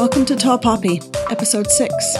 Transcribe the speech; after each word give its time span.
Welcome 0.00 0.24
to 0.24 0.34
Tall 0.34 0.58
Poppy, 0.58 1.02
Episode 1.30 1.66
6. 1.66 2.16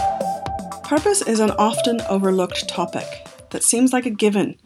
Purpose 0.85 1.23
is 1.23 1.41
an 1.41 1.51
often 1.53 2.03
overlooked 2.11 2.69
topic 2.69 3.27
that 3.53 3.65
seems 3.65 3.91
like 3.91 4.05
a 4.05 4.11
given, 4.11 4.59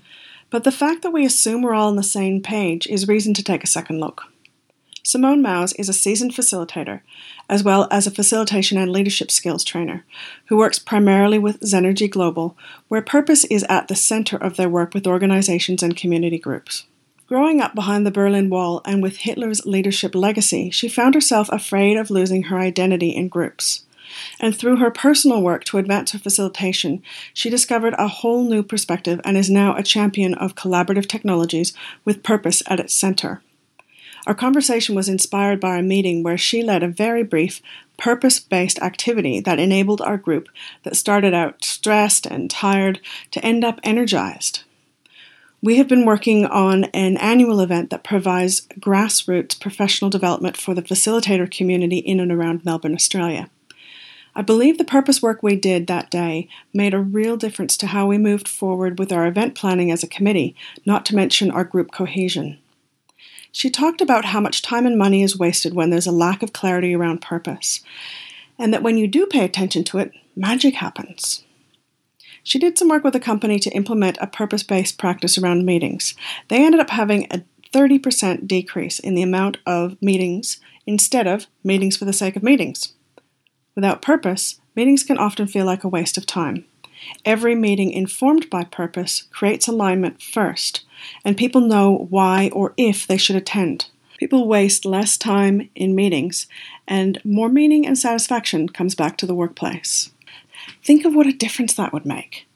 but 0.50 0.64
the 0.64 0.72
fact 0.72 1.02
that 1.02 1.12
we 1.12 1.24
assume 1.24 1.62
we're 1.62 1.74
all 1.74 1.86
on 1.86 1.94
the 1.94 2.02
same 2.02 2.42
page 2.42 2.88
is 2.88 3.06
reason 3.06 3.32
to 3.34 3.42
take 3.44 3.62
a 3.62 3.68
second 3.68 4.00
look. 4.00 4.24
Simone 5.04 5.44
Maus 5.44 5.72
is 5.78 5.88
a 5.88 5.92
seasoned 5.92 6.32
facilitator, 6.32 7.02
as 7.48 7.62
well 7.62 7.86
as 7.88 8.08
a 8.08 8.10
facilitation 8.10 8.78
and 8.78 8.90
leadership 8.90 9.30
skills 9.30 9.62
trainer, 9.62 10.04
who 10.46 10.56
works 10.56 10.80
primarily 10.80 11.38
with 11.38 11.60
Zenergy 11.60 12.10
Global, 12.10 12.58
where 12.88 13.00
purpose 13.00 13.44
is 13.44 13.64
at 13.68 13.86
the 13.86 13.94
center 13.94 14.36
of 14.36 14.56
their 14.56 14.68
work 14.68 14.92
with 14.92 15.06
organizations 15.06 15.84
and 15.84 15.96
community 15.96 16.40
groups. 16.40 16.88
Growing 17.34 17.60
up 17.60 17.74
behind 17.74 18.06
the 18.06 18.12
Berlin 18.12 18.48
Wall 18.48 18.80
and 18.84 19.02
with 19.02 19.16
Hitler's 19.16 19.66
leadership 19.66 20.14
legacy, 20.14 20.70
she 20.70 20.88
found 20.88 21.16
herself 21.16 21.48
afraid 21.48 21.96
of 21.96 22.08
losing 22.08 22.44
her 22.44 22.58
identity 22.60 23.08
in 23.08 23.26
groups. 23.26 23.82
And 24.38 24.56
through 24.56 24.76
her 24.76 24.92
personal 24.92 25.42
work 25.42 25.64
to 25.64 25.78
advance 25.78 26.12
her 26.12 26.20
facilitation, 26.20 27.02
she 27.32 27.50
discovered 27.50 27.96
a 27.98 28.06
whole 28.06 28.44
new 28.44 28.62
perspective 28.62 29.20
and 29.24 29.36
is 29.36 29.50
now 29.50 29.74
a 29.74 29.82
champion 29.82 30.34
of 30.34 30.54
collaborative 30.54 31.08
technologies 31.08 31.72
with 32.04 32.22
purpose 32.22 32.62
at 32.68 32.78
its 32.78 32.94
center. 32.94 33.42
Our 34.28 34.34
conversation 34.36 34.94
was 34.94 35.08
inspired 35.08 35.58
by 35.58 35.78
a 35.78 35.82
meeting 35.82 36.22
where 36.22 36.38
she 36.38 36.62
led 36.62 36.84
a 36.84 36.88
very 36.88 37.24
brief, 37.24 37.60
purpose 37.96 38.38
based 38.38 38.78
activity 38.78 39.40
that 39.40 39.58
enabled 39.58 40.00
our 40.02 40.18
group 40.18 40.48
that 40.84 40.94
started 40.94 41.34
out 41.34 41.64
stressed 41.64 42.26
and 42.26 42.48
tired 42.48 43.00
to 43.32 43.44
end 43.44 43.64
up 43.64 43.80
energized. 43.82 44.62
We 45.64 45.76
have 45.76 45.88
been 45.88 46.04
working 46.04 46.44
on 46.44 46.84
an 46.92 47.16
annual 47.16 47.58
event 47.60 47.88
that 47.88 48.04
provides 48.04 48.66
grassroots 48.78 49.58
professional 49.58 50.10
development 50.10 50.58
for 50.58 50.74
the 50.74 50.82
facilitator 50.82 51.50
community 51.50 51.96
in 51.96 52.20
and 52.20 52.30
around 52.30 52.66
Melbourne, 52.66 52.94
Australia. 52.94 53.48
I 54.34 54.42
believe 54.42 54.76
the 54.76 54.84
purpose 54.84 55.22
work 55.22 55.42
we 55.42 55.56
did 55.56 55.86
that 55.86 56.10
day 56.10 56.50
made 56.74 56.92
a 56.92 56.98
real 56.98 57.38
difference 57.38 57.78
to 57.78 57.86
how 57.86 58.06
we 58.06 58.18
moved 58.18 58.46
forward 58.46 58.98
with 58.98 59.10
our 59.10 59.26
event 59.26 59.54
planning 59.54 59.90
as 59.90 60.02
a 60.02 60.06
committee, 60.06 60.54
not 60.84 61.06
to 61.06 61.16
mention 61.16 61.50
our 61.50 61.64
group 61.64 61.92
cohesion. 61.92 62.58
She 63.50 63.70
talked 63.70 64.02
about 64.02 64.26
how 64.26 64.40
much 64.40 64.60
time 64.60 64.84
and 64.84 64.98
money 64.98 65.22
is 65.22 65.38
wasted 65.38 65.72
when 65.72 65.88
there's 65.88 66.06
a 66.06 66.12
lack 66.12 66.42
of 66.42 66.52
clarity 66.52 66.94
around 66.94 67.22
purpose, 67.22 67.80
and 68.58 68.70
that 68.74 68.82
when 68.82 68.98
you 68.98 69.08
do 69.08 69.24
pay 69.24 69.46
attention 69.46 69.82
to 69.84 69.96
it, 69.96 70.12
magic 70.36 70.74
happens. 70.74 71.43
She 72.44 72.58
did 72.58 72.78
some 72.78 72.88
work 72.88 73.02
with 73.02 73.16
a 73.16 73.20
company 73.20 73.58
to 73.58 73.70
implement 73.70 74.18
a 74.20 74.26
purpose 74.26 74.62
based 74.62 74.98
practice 74.98 75.38
around 75.38 75.64
meetings. 75.64 76.14
They 76.48 76.64
ended 76.64 76.80
up 76.80 76.90
having 76.90 77.26
a 77.30 77.42
30% 77.72 78.46
decrease 78.46 78.98
in 79.00 79.14
the 79.14 79.22
amount 79.22 79.56
of 79.66 80.00
meetings 80.00 80.60
instead 80.86 81.26
of 81.26 81.46
meetings 81.64 81.96
for 81.96 82.04
the 82.04 82.12
sake 82.12 82.36
of 82.36 82.42
meetings. 82.42 82.92
Without 83.74 84.02
purpose, 84.02 84.60
meetings 84.76 85.02
can 85.02 85.18
often 85.18 85.46
feel 85.46 85.64
like 85.64 85.82
a 85.82 85.88
waste 85.88 86.16
of 86.18 86.26
time. 86.26 86.66
Every 87.24 87.54
meeting 87.54 87.90
informed 87.90 88.48
by 88.50 88.64
purpose 88.64 89.22
creates 89.30 89.66
alignment 89.66 90.22
first, 90.22 90.84
and 91.24 91.36
people 91.36 91.60
know 91.60 92.06
why 92.10 92.50
or 92.52 92.74
if 92.76 93.06
they 93.06 93.16
should 93.16 93.36
attend. 93.36 93.86
People 94.18 94.46
waste 94.46 94.84
less 94.84 95.18
time 95.18 95.68
in 95.74 95.94
meetings, 95.94 96.46
and 96.86 97.20
more 97.24 97.48
meaning 97.48 97.86
and 97.86 97.98
satisfaction 97.98 98.68
comes 98.68 98.94
back 98.94 99.16
to 99.18 99.26
the 99.26 99.34
workplace. 99.34 100.10
Think 100.82 101.04
of 101.04 101.14
what 101.14 101.26
a 101.26 101.32
difference 101.32 101.74
that 101.74 101.92
would 101.92 102.06
make. 102.06 102.46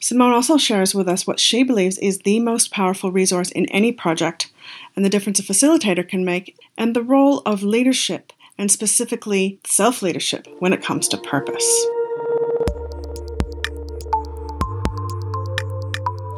Simone 0.00 0.32
also 0.32 0.58
shares 0.58 0.94
with 0.94 1.08
us 1.08 1.26
what 1.26 1.40
she 1.40 1.62
believes 1.62 1.96
is 1.98 2.18
the 2.18 2.38
most 2.40 2.70
powerful 2.70 3.10
resource 3.10 3.50
in 3.50 3.66
any 3.66 3.90
project 3.90 4.50
and 4.96 5.04
the 5.04 5.10
difference 5.10 5.38
a 5.38 5.42
facilitator 5.42 6.06
can 6.06 6.24
make, 6.24 6.56
and 6.76 6.94
the 6.94 7.02
role 7.02 7.40
of 7.46 7.62
leadership 7.62 8.32
and 8.58 8.70
specifically 8.70 9.58
self 9.64 10.02
leadership 10.02 10.46
when 10.58 10.72
it 10.72 10.82
comes 10.82 11.08
to 11.08 11.16
purpose. 11.16 11.86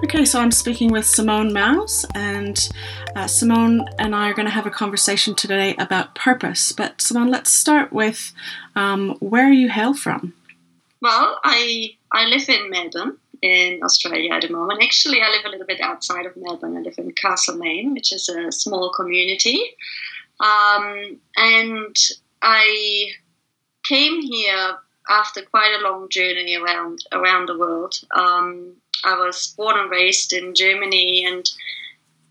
Okay, 0.04 0.24
so 0.24 0.40
I'm 0.40 0.52
speaking 0.52 0.92
with 0.92 1.04
Simone 1.04 1.50
Maus, 1.50 2.04
and 2.14 2.68
uh, 3.16 3.26
Simone 3.26 3.84
and 3.98 4.14
I 4.14 4.28
are 4.28 4.34
going 4.34 4.46
to 4.46 4.52
have 4.52 4.66
a 4.66 4.70
conversation 4.70 5.34
today 5.34 5.74
about 5.78 6.14
purpose. 6.14 6.72
But 6.72 7.00
Simone, 7.00 7.30
let's 7.30 7.50
start 7.50 7.92
with 7.92 8.32
um, 8.76 9.16
where 9.20 9.50
you 9.50 9.68
hail 9.68 9.94
from. 9.94 10.34
Well, 11.00 11.38
I 11.44 11.96
I 12.12 12.26
live 12.26 12.48
in 12.48 12.70
Melbourne 12.70 13.18
in 13.42 13.82
Australia 13.82 14.32
at 14.32 14.42
the 14.42 14.50
moment. 14.50 14.82
Actually, 14.82 15.20
I 15.20 15.30
live 15.30 15.44
a 15.44 15.50
little 15.50 15.66
bit 15.66 15.80
outside 15.80 16.26
of 16.26 16.36
Melbourne. 16.36 16.76
I 16.76 16.80
live 16.80 16.98
in 16.98 17.12
Castlemaine, 17.12 17.92
which 17.92 18.12
is 18.12 18.28
a 18.28 18.50
small 18.50 18.90
community, 18.90 19.60
um, 20.40 21.20
and 21.36 21.96
I 22.42 23.10
came 23.84 24.22
here 24.22 24.78
after 25.08 25.42
quite 25.42 25.76
a 25.78 25.84
long 25.84 26.08
journey 26.10 26.56
around 26.56 27.00
around 27.12 27.46
the 27.46 27.58
world. 27.58 28.00
Um, 28.14 28.74
I 29.04 29.14
was 29.18 29.54
born 29.56 29.78
and 29.78 29.90
raised 29.90 30.32
in 30.32 30.54
Germany, 30.54 31.26
and 31.26 31.48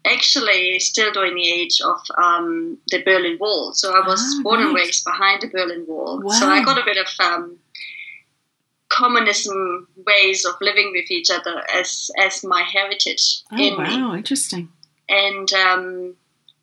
actually 0.05 0.79
still 0.79 1.11
during 1.11 1.35
the 1.35 1.49
age 1.49 1.81
of 1.81 1.99
um, 2.17 2.77
the 2.87 3.01
Berlin 3.03 3.37
Wall. 3.39 3.73
So 3.73 3.93
I 3.95 4.05
was 4.07 4.21
ah, 4.21 4.43
born 4.43 4.59
right. 4.59 4.67
and 4.67 4.75
raised 4.75 5.03
behind 5.03 5.41
the 5.41 5.47
Berlin 5.47 5.85
Wall. 5.87 6.21
Wow. 6.21 6.31
So 6.31 6.47
I 6.47 6.63
got 6.63 6.77
a 6.77 6.85
bit 6.85 6.97
of 6.97 7.07
um, 7.19 7.57
communism 8.95 9.87
ways 10.05 10.45
of 10.45 10.55
living 10.61 10.91
with 10.91 11.11
each 11.11 11.29
other 11.29 11.63
as 11.73 12.09
as 12.17 12.43
my 12.43 12.61
heritage. 12.61 13.41
Oh 13.51 13.57
in 13.57 13.77
wow, 13.77 14.11
me. 14.11 14.17
interesting. 14.17 14.69
And 15.09 15.51
um, 15.53 16.15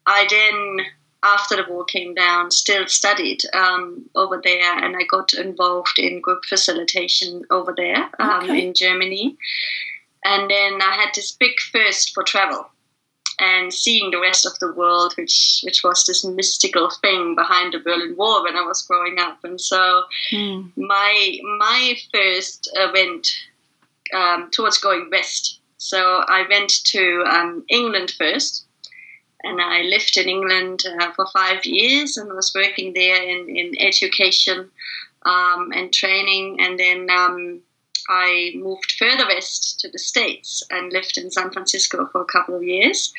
I 0.06 0.26
then, 0.28 0.87
after 1.22 1.56
the 1.56 1.71
war 1.71 1.84
came 1.84 2.15
down, 2.15 2.50
still 2.50 2.87
studied 2.88 3.42
um, 3.54 4.09
over 4.15 4.41
there, 4.42 4.78
and 4.84 4.97
I 4.97 5.04
got 5.09 5.32
involved 5.32 5.98
in 5.98 6.21
group 6.21 6.44
facilitation 6.44 7.44
over 7.50 7.72
there 7.76 8.10
um, 8.19 8.44
okay. 8.44 8.66
in 8.66 8.75
Germany. 8.75 9.37
And 10.25 10.50
then 10.50 10.81
I 10.81 10.97
had 11.00 11.15
this 11.15 11.32
big 11.32 11.53
thirst 11.72 12.15
for 12.15 12.22
travel 12.22 12.66
and 13.38 13.72
seeing 13.72 14.10
the 14.10 14.20
rest 14.20 14.47
of 14.47 14.59
the 14.59 14.72
world, 14.72 15.15
which 15.16 15.60
which 15.65 15.82
was 15.82 16.04
this 16.04 16.25
mystical 16.25 16.91
thing 17.00 17.34
behind 17.34 17.72
the 17.72 17.78
Berlin 17.78 18.16
Wall 18.16 18.43
when 18.43 18.56
I 18.56 18.62
was 18.62 18.82
growing 18.82 19.19
up. 19.19 19.38
And 19.44 19.60
so 19.60 20.04
mm. 20.31 20.70
my 20.76 21.38
my 21.59 21.97
first 22.12 22.71
uh, 22.78 22.88
went 22.92 23.28
um, 24.15 24.50
towards 24.53 24.78
going 24.78 25.09
west. 25.10 25.60
So 25.78 26.25
I 26.28 26.47
went 26.48 26.72
to 26.87 27.25
um, 27.26 27.65
England 27.69 28.12
first, 28.16 28.66
and 29.42 29.60
I 29.60 29.82
lived 29.82 30.16
in 30.16 30.28
England 30.28 30.82
uh, 30.87 31.12
for 31.12 31.26
five 31.32 31.65
years 31.65 32.16
and 32.16 32.32
was 32.32 32.53
working 32.54 32.92
there 32.92 33.21
in, 33.21 33.48
in 33.48 33.72
education 33.81 34.71
um, 35.26 35.72
and 35.75 35.92
training, 35.92 36.59
and 36.60 36.78
then 36.78 37.10
um, 37.10 37.62
I 38.09 38.53
moved 38.57 38.93
further 38.99 39.27
west 39.27 39.81
to 39.81 39.91
the 39.91 39.99
States 39.99 40.63
and 40.71 40.93
lived 40.93 41.19
in 41.19 41.31
San 41.31 41.51
Francisco 41.51 42.07
for 42.13 42.21
a 42.21 42.27
couple 42.27 42.55
of 42.55 42.63
years. 42.63 43.13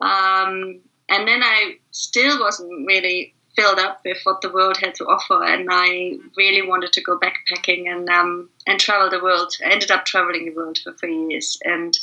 Um, 0.00 0.80
and 1.08 1.26
then 1.26 1.42
I 1.42 1.78
still 1.90 2.40
wasn't 2.40 2.86
really 2.86 3.34
filled 3.56 3.78
up 3.78 4.00
with 4.04 4.18
what 4.24 4.40
the 4.40 4.50
world 4.50 4.76
had 4.76 4.94
to 4.94 5.04
offer, 5.04 5.44
and 5.44 5.68
I 5.70 6.18
really 6.36 6.66
wanted 6.66 6.92
to 6.92 7.02
go 7.02 7.18
backpacking 7.18 7.92
and 7.92 8.08
um, 8.08 8.48
and 8.66 8.78
travel 8.78 9.10
the 9.10 9.22
world. 9.22 9.52
I 9.64 9.72
ended 9.72 9.90
up 9.90 10.04
traveling 10.04 10.46
the 10.46 10.54
world 10.54 10.78
for 10.78 10.92
three 10.92 11.26
years, 11.26 11.58
and 11.64 11.98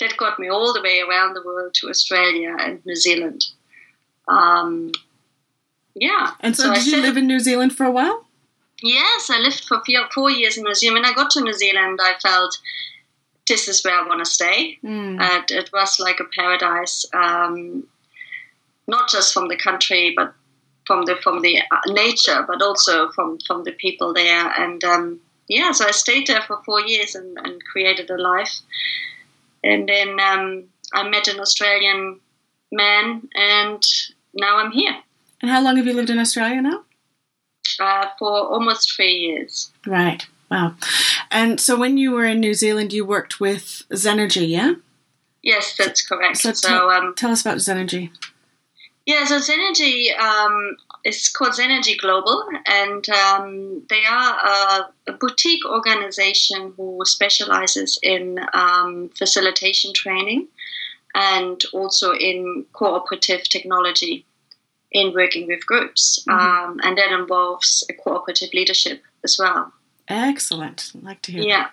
that 0.00 0.16
got 0.16 0.38
me 0.38 0.48
all 0.48 0.72
the 0.72 0.82
way 0.82 1.00
around 1.00 1.34
the 1.34 1.42
world 1.42 1.74
to 1.74 1.88
Australia 1.88 2.56
and 2.60 2.84
New 2.86 2.96
Zealand. 2.96 3.44
Um, 4.28 4.92
yeah. 5.94 6.32
And 6.40 6.56
so, 6.56 6.64
so 6.64 6.74
did 6.74 6.94
I 6.94 6.96
you 6.96 7.02
live 7.02 7.16
in 7.16 7.26
New 7.26 7.40
Zealand 7.40 7.76
for 7.76 7.84
a 7.84 7.90
while? 7.90 8.26
Yes, 8.82 9.30
I 9.30 9.38
lived 9.38 9.64
for 9.64 9.80
four 10.14 10.30
years 10.30 10.56
in 10.56 10.64
New 10.64 10.74
Zealand. 10.74 11.02
When 11.02 11.10
I 11.10 11.14
got 11.14 11.30
to 11.32 11.42
New 11.42 11.52
Zealand, 11.52 12.00
I 12.02 12.14
felt 12.20 12.58
this 13.46 13.68
is 13.68 13.84
where 13.84 13.98
I 13.98 14.06
want 14.06 14.24
to 14.24 14.30
stay. 14.30 14.78
Mm. 14.82 15.20
Uh, 15.20 15.42
it 15.48 15.70
was 15.72 15.98
like 16.00 16.20
a 16.20 16.24
paradise, 16.24 17.04
um, 17.12 17.86
not 18.86 19.08
just 19.08 19.32
from 19.32 19.48
the 19.48 19.56
country, 19.56 20.12
but 20.16 20.34
from 20.86 21.04
the 21.04 21.16
from 21.22 21.40
the 21.40 21.60
uh, 21.60 21.80
nature, 21.88 22.44
but 22.46 22.62
also 22.62 23.10
from 23.12 23.38
from 23.46 23.64
the 23.64 23.72
people 23.72 24.12
there. 24.12 24.52
And 24.58 24.82
um, 24.84 25.20
yeah, 25.48 25.72
so 25.72 25.86
I 25.86 25.90
stayed 25.90 26.26
there 26.26 26.42
for 26.42 26.62
four 26.64 26.80
years 26.80 27.14
and, 27.14 27.38
and 27.38 27.62
created 27.64 28.10
a 28.10 28.18
life. 28.20 28.60
And 29.62 29.88
then 29.88 30.20
um, 30.20 30.64
I 30.92 31.08
met 31.08 31.28
an 31.28 31.40
Australian 31.40 32.20
man, 32.70 33.28
and 33.34 33.82
now 34.34 34.58
I'm 34.58 34.72
here. 34.72 34.96
And 35.40 35.50
how 35.50 35.62
long 35.62 35.76
have 35.76 35.86
you 35.86 35.94
lived 35.94 36.10
in 36.10 36.18
Australia 36.18 36.60
now? 36.62 36.83
Uh, 37.80 38.06
for 38.18 38.30
almost 38.30 38.94
three 38.94 39.14
years. 39.14 39.72
Right. 39.86 40.26
Wow. 40.50 40.74
And 41.30 41.60
so 41.60 41.78
when 41.78 41.96
you 41.96 42.12
were 42.12 42.24
in 42.24 42.40
New 42.40 42.54
Zealand, 42.54 42.92
you 42.92 43.04
worked 43.04 43.40
with 43.40 43.82
Zenergy, 43.90 44.48
yeah? 44.48 44.74
Yes, 45.42 45.76
that's 45.76 46.06
correct. 46.06 46.38
So, 46.38 46.52
so 46.52 46.68
tell, 46.68 46.90
um, 46.90 47.14
tell 47.16 47.30
us 47.30 47.42
about 47.42 47.58
Zenergy. 47.58 48.10
Yeah, 49.06 49.24
so 49.26 49.38
Zenergy 49.38 50.18
um, 50.18 50.76
is 51.04 51.28
called 51.28 51.52
Zenergy 51.52 51.98
Global, 51.98 52.48
and 52.66 53.06
um, 53.10 53.82
they 53.90 54.02
are 54.10 54.38
a, 54.38 55.10
a, 55.10 55.12
boutique 55.12 55.66
organization 55.66 56.72
who 56.76 57.00
specializes 57.04 57.98
in 58.02 58.38
um, 58.54 59.10
facilitation 59.10 59.92
training 59.92 60.48
and 61.14 61.62
also 61.74 62.12
in 62.14 62.64
cooperative 62.72 63.42
technology 63.48 64.24
in 64.94 65.12
working 65.12 65.46
with 65.46 65.66
groups, 65.66 66.24
mm-hmm. 66.26 66.70
um, 66.70 66.80
and 66.82 66.96
that 66.96 67.12
involves 67.12 67.84
a 67.90 67.92
cooperative 67.92 68.54
leadership 68.54 69.02
as 69.24 69.36
well. 69.38 69.72
Excellent. 70.08 70.92
I'd 70.94 71.02
like 71.02 71.22
to 71.22 71.32
hear. 71.32 71.42
Yeah. 71.42 71.62
That. 71.64 71.72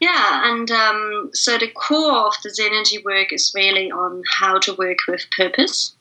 Yeah, 0.00 0.50
and 0.50 0.70
um, 0.70 1.30
so 1.34 1.58
the 1.58 1.68
core 1.68 2.26
of 2.26 2.34
the 2.42 2.48
Zenergy 2.48 3.04
work 3.04 3.32
is 3.32 3.52
really 3.54 3.90
on 3.90 4.22
how 4.38 4.58
to 4.58 4.74
work 4.74 4.98
with 5.06 5.26
purpose 5.36 5.94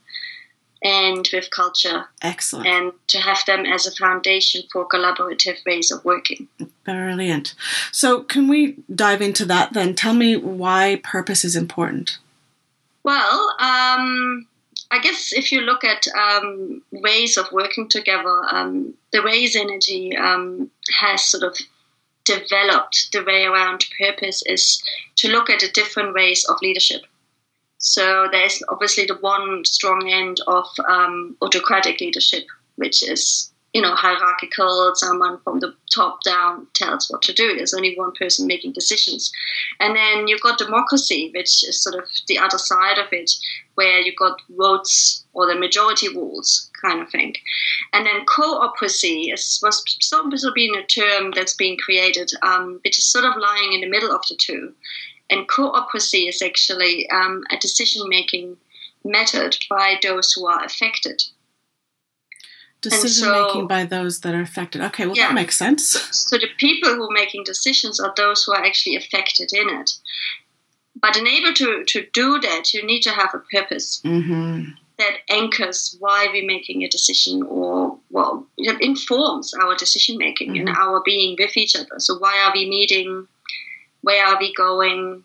and 0.82 1.28
with 1.34 1.52
culture. 1.52 2.06
Excellent. 2.22 2.68
And 2.68 2.94
to 3.08 3.20
have 3.20 3.44
them 3.46 3.66
as 3.66 3.86
a 3.86 3.92
foundation 3.92 4.64
for 4.72 4.88
collaborative 4.88 5.58
ways 5.66 5.92
of 5.92 6.06
working. 6.06 6.48
Brilliant. 6.86 7.54
So, 7.92 8.24
can 8.24 8.48
we 8.48 8.78
dive 8.94 9.22
into 9.22 9.44
that 9.46 9.74
then? 9.74 9.94
Tell 9.94 10.14
me 10.14 10.38
why 10.38 11.02
purpose 11.04 11.44
is 11.44 11.58
important. 11.58 12.18
Well, 13.04 13.56
um, 13.60 14.48
I 14.92 15.00
guess 15.00 15.32
if 15.34 15.52
you 15.52 15.62
look 15.62 15.84
at 15.84 16.08
um, 16.18 16.82
ways 16.92 17.38
of 17.38 17.52
working 17.52 17.88
together, 17.88 18.42
um, 18.52 18.96
the 19.12 19.20
Zenergy 19.20 20.18
um, 20.20 20.72
has 21.00 21.26
sort 21.26 21.44
of 21.44 21.58
developed 22.26 23.10
the 23.12 23.24
way 23.24 23.46
around 23.46 23.86
purpose 24.00 24.44
is 24.46 24.82
to 25.18 25.30
look 25.30 25.50
at 25.50 25.60
the 25.60 25.70
different 25.70 26.14
ways 26.14 26.46
of 26.46 26.58
leadership. 26.62 27.04
So 27.78 28.28
there's 28.32 28.62
obviously 28.68 29.06
the 29.06 29.16
one 29.16 29.64
strong 29.64 30.10
end 30.10 30.42
of 30.48 30.66
um, 30.88 31.38
autocratic 31.42 32.02
leadership, 32.02 32.46
which 32.76 33.02
is 33.04 33.52
you 33.74 33.82
know 33.82 33.94
hierarchical. 33.94 34.92
Someone 34.96 35.40
from 35.44 35.60
the 35.60 35.74
top 35.94 36.24
down 36.24 36.68
tells 36.74 37.10
what 37.10 37.22
to 37.24 37.34
do. 37.34 37.56
There's 37.56 37.74
only 37.74 37.96
one 37.96 38.12
person 38.14 38.48
making 38.48 38.74
decisions, 38.74 39.32
and 39.80 39.96
then 39.96 40.28
you've 40.28 40.42
got 40.42 40.58
democracy, 40.58 41.32
which 41.34 41.68
is 41.68 41.82
sort 41.82 41.96
of 41.96 42.10
the 42.28 42.38
other 42.38 42.58
side 42.58 42.98
of 42.98 43.08
it, 43.12 43.32
where 43.76 44.00
you've 44.00 44.16
got 44.16 44.42
votes 44.50 45.26
or 45.34 45.48
the 45.48 45.60
majority 45.60 46.10
rules 46.10 46.70
kind 46.82 47.02
of 47.02 47.10
thing, 47.10 47.36
and 47.94 48.06
then 48.06 48.26
cooperacy 48.26 49.32
is 49.32 49.60
was 49.64 49.84
sort 50.02 50.34
of 50.34 50.54
being 50.54 50.76
a 50.76 50.86
term 50.86 51.32
that's 51.36 51.56
being 51.56 51.78
created, 51.78 52.32
um, 52.42 52.80
which 52.84 52.98
is 52.98 53.06
sort 53.06 53.26
of 53.26 53.38
lying 53.38 53.74
in 53.74 53.82
the 53.82 53.90
middle 53.90 54.12
of 54.12 54.22
the 54.30 54.38
two 54.40 54.74
and 55.30 55.48
cooperacy 55.48 56.28
is 56.28 56.42
actually 56.42 57.10
um, 57.10 57.44
a 57.52 57.58
decision 57.58 58.08
making 58.10 58.58
method 59.04 59.58
by 59.70 59.98
those 60.02 60.34
who 60.34 60.48
are 60.48 60.64
affected. 60.64 61.22
Decision 62.82 63.26
so, 63.26 63.46
making 63.46 63.68
by 63.68 63.84
those 63.84 64.22
that 64.22 64.34
are 64.34 64.42
affected. 64.42 64.82
Okay, 64.82 65.06
well, 65.06 65.16
yeah. 65.16 65.28
that 65.28 65.34
makes 65.34 65.58
sense. 65.58 65.86
So 66.16 66.38
the 66.38 66.48
people 66.58 66.96
who 66.96 67.10
are 67.10 67.14
making 67.14 67.44
decisions 67.44 68.00
are 68.00 68.14
those 68.16 68.44
who 68.44 68.54
are 68.54 68.64
actually 68.64 68.96
affected 68.96 69.52
in 69.52 69.70
it. 69.70 69.92
But 71.02 71.18
in 71.18 71.28
order 71.28 71.54
to, 71.54 71.84
to 71.86 72.08
do 72.14 72.40
that, 72.40 72.74
you 72.74 72.86
need 72.86 73.02
to 73.02 73.12
have 73.12 73.34
a 73.34 73.40
purpose 73.54 74.02
mm-hmm. 74.04 74.72
that 74.98 75.18
anchors 75.30 75.96
why 76.00 76.28
we're 76.32 76.46
making 76.46 76.84
a 76.84 76.90
decision 76.90 77.44
or, 77.44 77.98
well, 78.10 78.48
it 78.58 78.82
informs 78.82 79.54
our 79.54 79.76
decision 79.76 80.18
making 80.18 80.54
mm-hmm. 80.54 80.68
and 80.68 80.78
our 80.78 81.02
being 81.04 81.36
with 81.38 81.58
each 81.58 81.76
other. 81.76 82.00
So, 82.00 82.18
why 82.18 82.42
are 82.46 82.54
we 82.54 82.70
meeting? 82.70 83.28
where 84.02 84.26
are 84.26 84.40
we 84.40 84.54
going, 84.54 85.24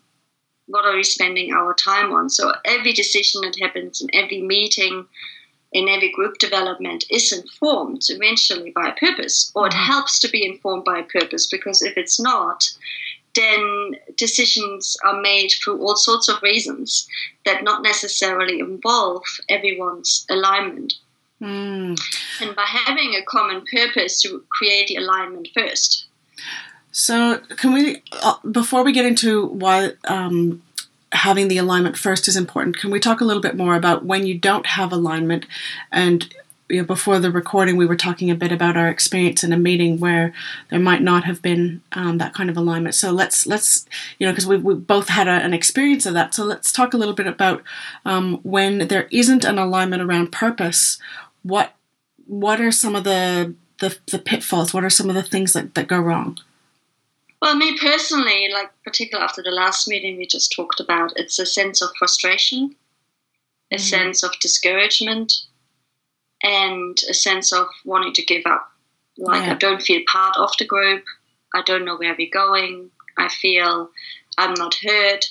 what 0.67 0.85
are 0.85 0.95
we 0.95 1.03
spending 1.03 1.53
our 1.53 1.73
time 1.73 2.11
on. 2.11 2.29
So 2.29 2.53
every 2.65 2.93
decision 2.93 3.41
that 3.41 3.57
happens 3.59 4.01
in 4.01 4.09
every 4.13 4.41
meeting, 4.41 5.05
in 5.75 5.89
every 5.89 6.09
group 6.09 6.37
development 6.37 7.03
is 7.11 7.33
informed 7.33 8.01
eventually 8.07 8.71
by 8.71 8.87
a 8.87 8.95
purpose, 8.95 9.51
or 9.53 9.67
it 9.67 9.73
mm-hmm. 9.73 9.91
helps 9.91 10.17
to 10.19 10.29
be 10.29 10.45
informed 10.45 10.85
by 10.85 10.99
a 10.99 11.03
purpose 11.03 11.47
because 11.47 11.81
if 11.81 11.97
it's 11.97 12.17
not, 12.17 12.63
then 13.35 13.97
decisions 14.15 14.95
are 15.03 15.21
made 15.21 15.49
through 15.51 15.81
all 15.81 15.97
sorts 15.97 16.29
of 16.29 16.41
reasons 16.41 17.05
that 17.45 17.65
not 17.65 17.83
necessarily 17.83 18.59
involve 18.61 19.23
everyone's 19.49 20.25
alignment. 20.29 20.93
Mm. 21.41 21.99
And 22.41 22.55
by 22.55 22.63
having 22.65 23.13
a 23.13 23.25
common 23.25 23.65
purpose, 23.69 24.23
you 24.23 24.45
create 24.49 24.87
the 24.87 24.95
alignment 24.95 25.49
first. 25.53 26.05
So, 26.93 27.39
can 27.57 27.73
we, 27.73 28.01
uh, 28.23 28.35
before 28.49 28.85
we 28.85 28.93
get 28.93 29.05
into 29.05 29.47
why 29.47 29.91
um, 30.07 30.63
having 31.11 31.47
the 31.47 31.57
alignment 31.57 31.97
first 31.97 32.27
is 32.27 32.35
important, 32.35 32.77
can 32.77 32.91
we 32.91 32.99
talk 32.99 33.21
a 33.21 33.25
little 33.25 33.41
bit 33.41 33.55
more 33.55 33.75
about 33.75 34.05
when 34.05 34.25
you 34.25 34.37
don't 34.37 34.65
have 34.65 34.91
alignment? 34.91 35.45
And 35.91 36.33
you 36.67 36.81
know, 36.81 36.85
before 36.85 37.19
the 37.19 37.31
recording, 37.31 37.77
we 37.77 37.85
were 37.85 37.95
talking 37.95 38.31
a 38.31 38.35
bit 38.35 38.51
about 38.51 38.75
our 38.75 38.89
experience 38.89 39.43
in 39.43 39.53
a 39.53 39.57
meeting 39.57 39.99
where 39.99 40.33
there 40.69 40.79
might 40.79 41.01
not 41.01 41.23
have 41.25 41.41
been 41.41 41.81
um, 41.91 42.17
that 42.17 42.33
kind 42.33 42.49
of 42.49 42.57
alignment. 42.57 42.95
So 42.95 43.11
let's 43.11 43.45
let's 43.45 43.85
you 44.17 44.25
know 44.25 44.33
because 44.33 44.47
we 44.47 44.57
we 44.57 44.73
both 44.73 45.09
had 45.09 45.27
a, 45.27 45.31
an 45.31 45.53
experience 45.53 46.07
of 46.07 46.15
that. 46.15 46.33
So 46.33 46.43
let's 46.43 46.71
talk 46.71 46.93
a 46.93 46.97
little 46.97 47.13
bit 47.13 47.27
about 47.27 47.61
um, 48.03 48.39
when 48.41 48.87
there 48.87 49.07
isn't 49.11 49.45
an 49.45 49.59
alignment 49.59 50.01
around 50.01 50.31
purpose. 50.31 50.97
What 51.43 51.75
what 52.25 52.59
are 52.59 52.71
some 52.71 52.95
of 52.95 53.03
the 53.03 53.53
the, 53.79 53.97
the 54.07 54.19
pitfalls? 54.19 54.73
What 54.73 54.83
are 54.83 54.89
some 54.89 55.09
of 55.09 55.15
the 55.15 55.23
things 55.23 55.53
that, 55.53 55.75
that 55.75 55.87
go 55.87 55.99
wrong? 55.99 56.39
Well, 57.41 57.55
me 57.55 57.77
personally, 57.77 58.49
like 58.51 58.71
particularly 58.83 59.25
after 59.25 59.43
the 59.43 59.51
last 59.51 59.87
meeting 59.87 60.17
we 60.17 60.25
just 60.25 60.53
talked 60.55 60.79
about, 60.79 61.13
it's 61.15 61.37
a 61.37 61.45
sense 61.45 61.81
of 61.81 61.89
frustration, 61.97 62.75
a 63.71 63.75
mm-hmm. 63.75 63.83
sense 63.83 64.23
of 64.23 64.31
discouragement, 64.39 65.31
and 66.43 66.97
a 67.09 67.13
sense 67.13 67.51
of 67.51 67.67
wanting 67.83 68.13
to 68.13 68.25
give 68.25 68.43
up. 68.45 68.71
Like 69.17 69.45
yeah. 69.45 69.53
I 69.53 69.55
don't 69.55 69.81
feel 69.81 70.01
part 70.11 70.37
of 70.37 70.51
the 70.59 70.65
group. 70.65 71.03
I 71.53 71.61
don't 71.61 71.85
know 71.85 71.97
where 71.97 72.15
we're 72.17 72.29
going. 72.31 72.89
I 73.17 73.29
feel 73.29 73.89
I'm 74.37 74.53
not 74.55 74.75
heard, 74.75 75.25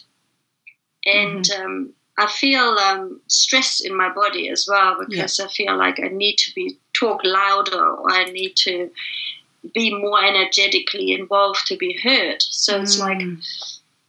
and 1.04 1.44
mm-hmm. 1.44 1.62
um, 1.62 1.94
I 2.16 2.28
feel 2.28 2.62
um, 2.78 3.20
stress 3.26 3.80
in 3.80 3.94
my 3.96 4.12
body 4.12 4.48
as 4.48 4.66
well 4.70 4.96
because 4.98 5.38
yeah. 5.38 5.46
I 5.46 5.48
feel 5.48 5.76
like 5.76 6.00
I 6.00 6.08
need 6.08 6.36
to 6.36 6.54
be 6.54 6.78
talk 6.92 7.20
louder 7.24 7.84
or 7.84 8.10
I 8.10 8.24
need 8.24 8.54
to 8.58 8.90
be 9.72 9.94
more 9.94 10.22
energetically 10.22 11.12
involved 11.12 11.66
to 11.66 11.76
be 11.76 11.98
heard. 12.02 12.42
So 12.42 12.80
it's 12.80 12.98
like 12.98 13.18
mm. 13.18 13.42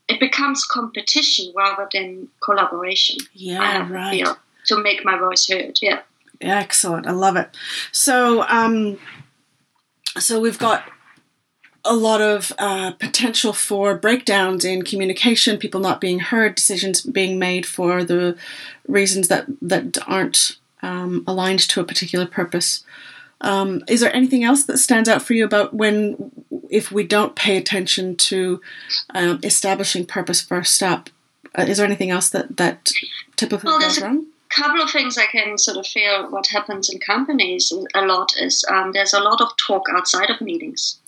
it 0.07 0.19
becomes 0.19 0.66
competition 0.66 1.54
rather 1.56 1.88
than 1.92 2.28
collaboration. 2.44 3.18
Yeah, 3.34 3.90
right. 3.92 4.12
Feel, 4.12 4.38
to 4.68 4.81
make 4.81 5.06
my 5.06 5.18
voice 5.18 5.48
heard. 5.50 5.80
Yeah. 5.81 6.02
Excellent. 6.42 7.07
I 7.07 7.12
love 7.12 7.38
it. 7.38 7.50
So, 7.92 8.44
um, 8.50 9.00
so 10.18 10.40
we've 10.40 10.60
got 10.60 10.84
a 11.86 11.96
lot 11.96 12.19
of 12.19 12.51
uh, 12.58 12.92
potential 12.94 13.54
for 13.54 13.96
breakdowns 13.96 14.66
in 14.66 14.81
communication, 14.81 15.58
people 15.58 15.80
not 15.80 16.01
being 16.01 16.19
heard, 16.19 16.56
decisions 16.56 17.01
being 17.01 17.38
made 17.38 17.66
for 17.66 18.04
the 18.04 18.36
reasons 18.88 19.28
that 19.28 19.46
that 19.62 19.98
aren't 20.08 20.58
um, 20.82 21.24
aligned 21.27 21.60
to 21.60 21.80
a 21.80 21.86
particular 21.86 22.25
purpose. 22.25 22.84
Um, 23.42 23.84
is 23.88 24.01
there 24.01 24.15
anything 24.15 24.44
else 24.44 24.63
that 24.63 24.77
stands 24.77 25.10
out 25.10 25.22
for 25.22 25.34
you 25.34 25.46
about 25.46 25.74
when, 25.74 26.32
if 26.70 26.92
we 26.92 27.06
don't 27.06 27.36
pay 27.36 27.58
attention 27.58 28.15
to 28.15 28.62
um, 29.13 29.39
establishing 29.44 30.06
purpose 30.06 30.42
first 30.42 30.82
up? 30.82 31.10
Uh, 31.58 31.63
is 31.63 31.77
there 31.77 31.86
anything 31.86 32.12
else 32.12 32.30
that 32.30 32.58
that 32.58 32.92
typically 33.36 33.68
well, 33.68 33.80
goes 33.80 34.01
wrong? 34.01 34.25
A 34.51 34.62
couple 34.62 34.82
of 34.82 34.89
things 34.89 35.18
I 35.18 35.25
can 35.25 35.58
sort 35.58 35.77
of 35.77 35.88
feel 35.88 36.30
what 36.30 36.48
happens 36.48 36.89
in 36.89 37.00
companies 37.00 37.72
a 37.94 38.06
lot 38.06 38.34
is 38.38 38.65
um, 38.70 38.92
there's 38.94 39.13
a 39.13 39.20
lot 39.20 39.42
of 39.42 39.50
talk 39.65 39.84
outside 39.92 40.30
of 40.30 40.42
meetings. 40.42 41.00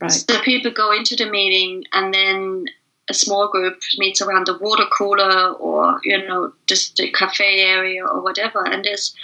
Right. 0.00 0.10
So 0.10 0.40
people 0.42 0.70
go 0.70 0.92
into 0.92 1.16
the 1.16 1.30
meeting 1.30 1.84
and 1.92 2.12
then 2.12 2.66
a 3.08 3.14
small 3.14 3.48
group 3.48 3.80
meets 3.98 4.20
around 4.20 4.46
the 4.46 4.58
water 4.58 4.84
cooler 4.96 5.52
or 5.52 6.00
you 6.04 6.26
know 6.26 6.52
just 6.66 6.96
the 6.96 7.10
cafe 7.10 7.60
area 7.60 8.04
or 8.04 8.22
whatever, 8.22 8.64
and 8.66 8.84
there's 8.84 9.14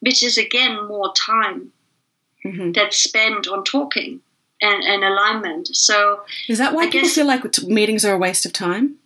which 0.00 0.22
is 0.22 0.38
again 0.38 0.86
more 0.86 1.12
time 1.14 1.72
mm-hmm. 2.44 2.72
that's 2.72 2.96
spent 2.96 3.48
on 3.48 3.64
talking 3.64 4.20
and, 4.60 4.82
and, 4.82 5.04
alignment. 5.04 5.68
So 5.68 6.20
is 6.48 6.58
that 6.58 6.74
why 6.74 6.82
I 6.82 6.86
people 6.86 7.02
guess, 7.02 7.14
feel 7.14 7.26
like 7.26 7.44
meetings 7.62 8.04
are 8.04 8.14
a 8.14 8.18
waste 8.18 8.46
of 8.46 8.52
time? 8.52 8.96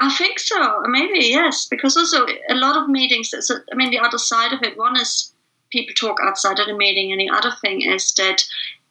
I 0.00 0.12
think 0.12 0.38
so. 0.38 0.80
Maybe 0.86 1.26
yes, 1.26 1.66
because 1.66 1.96
also 1.96 2.26
a 2.48 2.54
lot 2.54 2.76
of 2.76 2.88
meetings. 2.88 3.32
I 3.70 3.74
mean, 3.74 3.90
the 3.90 4.00
other 4.00 4.18
side 4.18 4.52
of 4.52 4.62
it. 4.62 4.76
One 4.76 4.96
is 4.96 5.32
people 5.70 5.94
talk 5.94 6.18
outside 6.22 6.58
of 6.58 6.66
the 6.66 6.76
meeting, 6.76 7.12
and 7.12 7.20
the 7.20 7.30
other 7.30 7.54
thing 7.62 7.82
is 7.82 8.12
that 8.14 8.44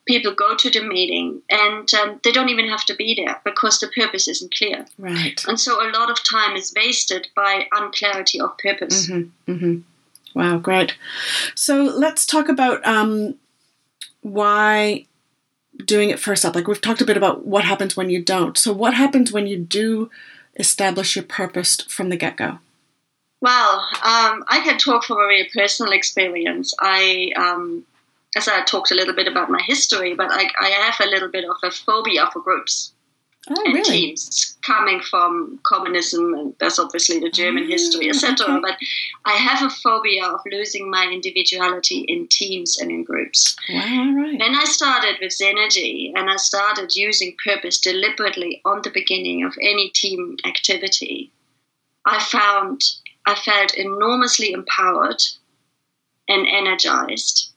people 0.05 0.33
go 0.33 0.55
to 0.55 0.69
the 0.69 0.83
meeting 0.83 1.41
and 1.49 1.93
um, 1.93 2.19
they 2.23 2.31
don't 2.31 2.49
even 2.49 2.67
have 2.67 2.83
to 2.85 2.95
be 2.95 3.13
there 3.15 3.39
because 3.43 3.79
the 3.79 3.87
purpose 3.87 4.27
isn't 4.27 4.53
clear. 4.53 4.85
Right. 4.97 5.43
And 5.47 5.59
so 5.59 5.81
a 5.81 5.91
lot 5.91 6.09
of 6.09 6.23
time 6.23 6.55
is 6.55 6.73
wasted 6.75 7.27
by 7.35 7.67
unclarity 7.71 8.39
of 8.39 8.57
purpose. 8.57 9.07
Mm-hmm. 9.07 9.51
Mm-hmm. 9.51 9.79
Wow, 10.33 10.57
great. 10.57 10.95
So 11.55 11.83
let's 11.83 12.25
talk 12.25 12.49
about 12.49 12.85
um, 12.85 13.35
why 14.21 15.05
doing 15.85 16.09
it 16.09 16.19
first 16.19 16.45
up. 16.45 16.55
Like 16.55 16.67
we've 16.67 16.81
talked 16.81 17.01
a 17.01 17.05
bit 17.05 17.17
about 17.17 17.45
what 17.45 17.65
happens 17.65 17.97
when 17.97 18.09
you 18.09 18.23
don't. 18.23 18.57
So, 18.57 18.73
what 18.73 18.93
happens 18.93 19.31
when 19.31 19.47
you 19.47 19.57
do 19.57 20.09
establish 20.57 21.15
your 21.15 21.25
purpose 21.25 21.81
from 21.81 22.09
the 22.09 22.17
get 22.17 22.37
go? 22.37 22.59
Well, 23.41 23.79
um, 24.03 24.43
I 24.47 24.61
can 24.63 24.77
talk 24.77 25.03
from 25.03 25.17
a 25.17 25.21
very 25.21 25.49
personal 25.53 25.93
experience. 25.93 26.75
I, 26.79 27.31
um, 27.35 27.83
as 28.35 28.47
I 28.47 28.63
talked 28.63 28.91
a 28.91 28.95
little 28.95 29.15
bit 29.15 29.27
about 29.27 29.49
my 29.49 29.61
history, 29.65 30.13
but 30.13 30.27
I, 30.29 30.47
I 30.59 30.67
have 30.67 31.07
a 31.07 31.09
little 31.09 31.29
bit 31.29 31.45
of 31.45 31.55
a 31.63 31.71
phobia 31.71 32.29
for 32.31 32.41
groups. 32.41 32.93
Oh, 33.49 33.55
and 33.65 33.73
really? 33.73 33.89
teams 33.89 34.55
coming 34.61 35.01
from 35.01 35.59
communism 35.63 36.35
and 36.35 36.53
there's 36.59 36.77
obviously 36.77 37.19
the 37.19 37.31
German 37.31 37.63
ah, 37.63 37.71
history, 37.71 38.07
etc. 38.07 38.45
Okay. 38.45 38.59
But 38.61 38.77
I 39.25 39.31
have 39.31 39.65
a 39.65 39.73
phobia 39.73 40.25
of 40.25 40.41
losing 40.51 40.91
my 40.91 41.09
individuality 41.11 42.01
in 42.01 42.27
teams 42.27 42.77
and 42.77 42.91
in 42.91 43.03
groups. 43.03 43.55
Wow, 43.67 44.13
right. 44.15 44.39
When 44.39 44.53
I 44.53 44.65
started 44.65 45.15
with 45.19 45.31
Zenergy 45.31 46.11
and 46.15 46.29
I 46.29 46.35
started 46.35 46.95
using 46.95 47.35
purpose 47.43 47.79
deliberately 47.79 48.61
on 48.63 48.81
the 48.83 48.91
beginning 48.91 49.43
of 49.43 49.55
any 49.59 49.89
team 49.89 50.37
activity, 50.45 51.31
I 52.05 52.19
found 52.19 52.83
I 53.25 53.33
felt 53.33 53.73
enormously 53.73 54.51
empowered 54.51 55.23
and 56.27 56.47
energized. 56.47 57.53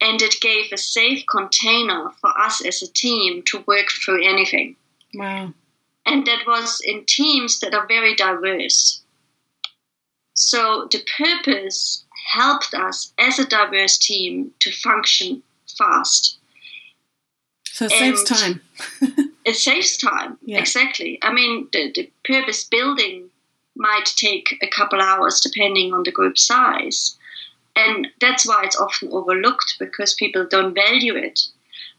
And 0.00 0.22
it 0.22 0.40
gave 0.40 0.72
a 0.72 0.76
safe 0.76 1.24
container 1.28 2.10
for 2.20 2.30
us 2.38 2.64
as 2.64 2.82
a 2.82 2.92
team 2.92 3.42
to 3.46 3.64
work 3.66 3.88
through 3.90 4.24
anything. 4.24 4.76
Wow. 5.14 5.52
And 6.06 6.26
that 6.26 6.46
was 6.46 6.80
in 6.84 7.04
teams 7.06 7.60
that 7.60 7.74
are 7.74 7.86
very 7.86 8.14
diverse. 8.14 9.02
So 10.34 10.88
the 10.90 11.02
purpose 11.16 12.04
helped 12.32 12.74
us 12.74 13.12
as 13.18 13.38
a 13.38 13.46
diverse 13.46 13.96
team 13.96 14.52
to 14.60 14.70
function 14.72 15.42
fast. 15.78 16.38
So 17.64 17.86
it 17.86 17.92
saves 17.92 18.24
time. 18.24 18.60
It 19.44 19.56
saves 19.56 19.98
time. 19.98 20.38
Yeah. 20.42 20.58
Exactly. 20.58 21.18
I 21.22 21.32
mean, 21.32 21.68
the, 21.72 21.92
the 21.92 22.10
purpose 22.24 22.64
building 22.64 23.28
might 23.76 24.06
take 24.16 24.58
a 24.62 24.66
couple 24.66 25.00
hours 25.00 25.40
depending 25.40 25.92
on 25.92 26.02
the 26.04 26.12
group 26.12 26.38
size. 26.38 27.18
And 27.76 28.08
that's 28.20 28.46
why 28.46 28.62
it's 28.64 28.80
often 28.80 29.10
overlooked 29.12 29.76
because 29.78 30.14
people 30.14 30.46
don't 30.48 30.74
value 30.74 31.14
it. 31.14 31.40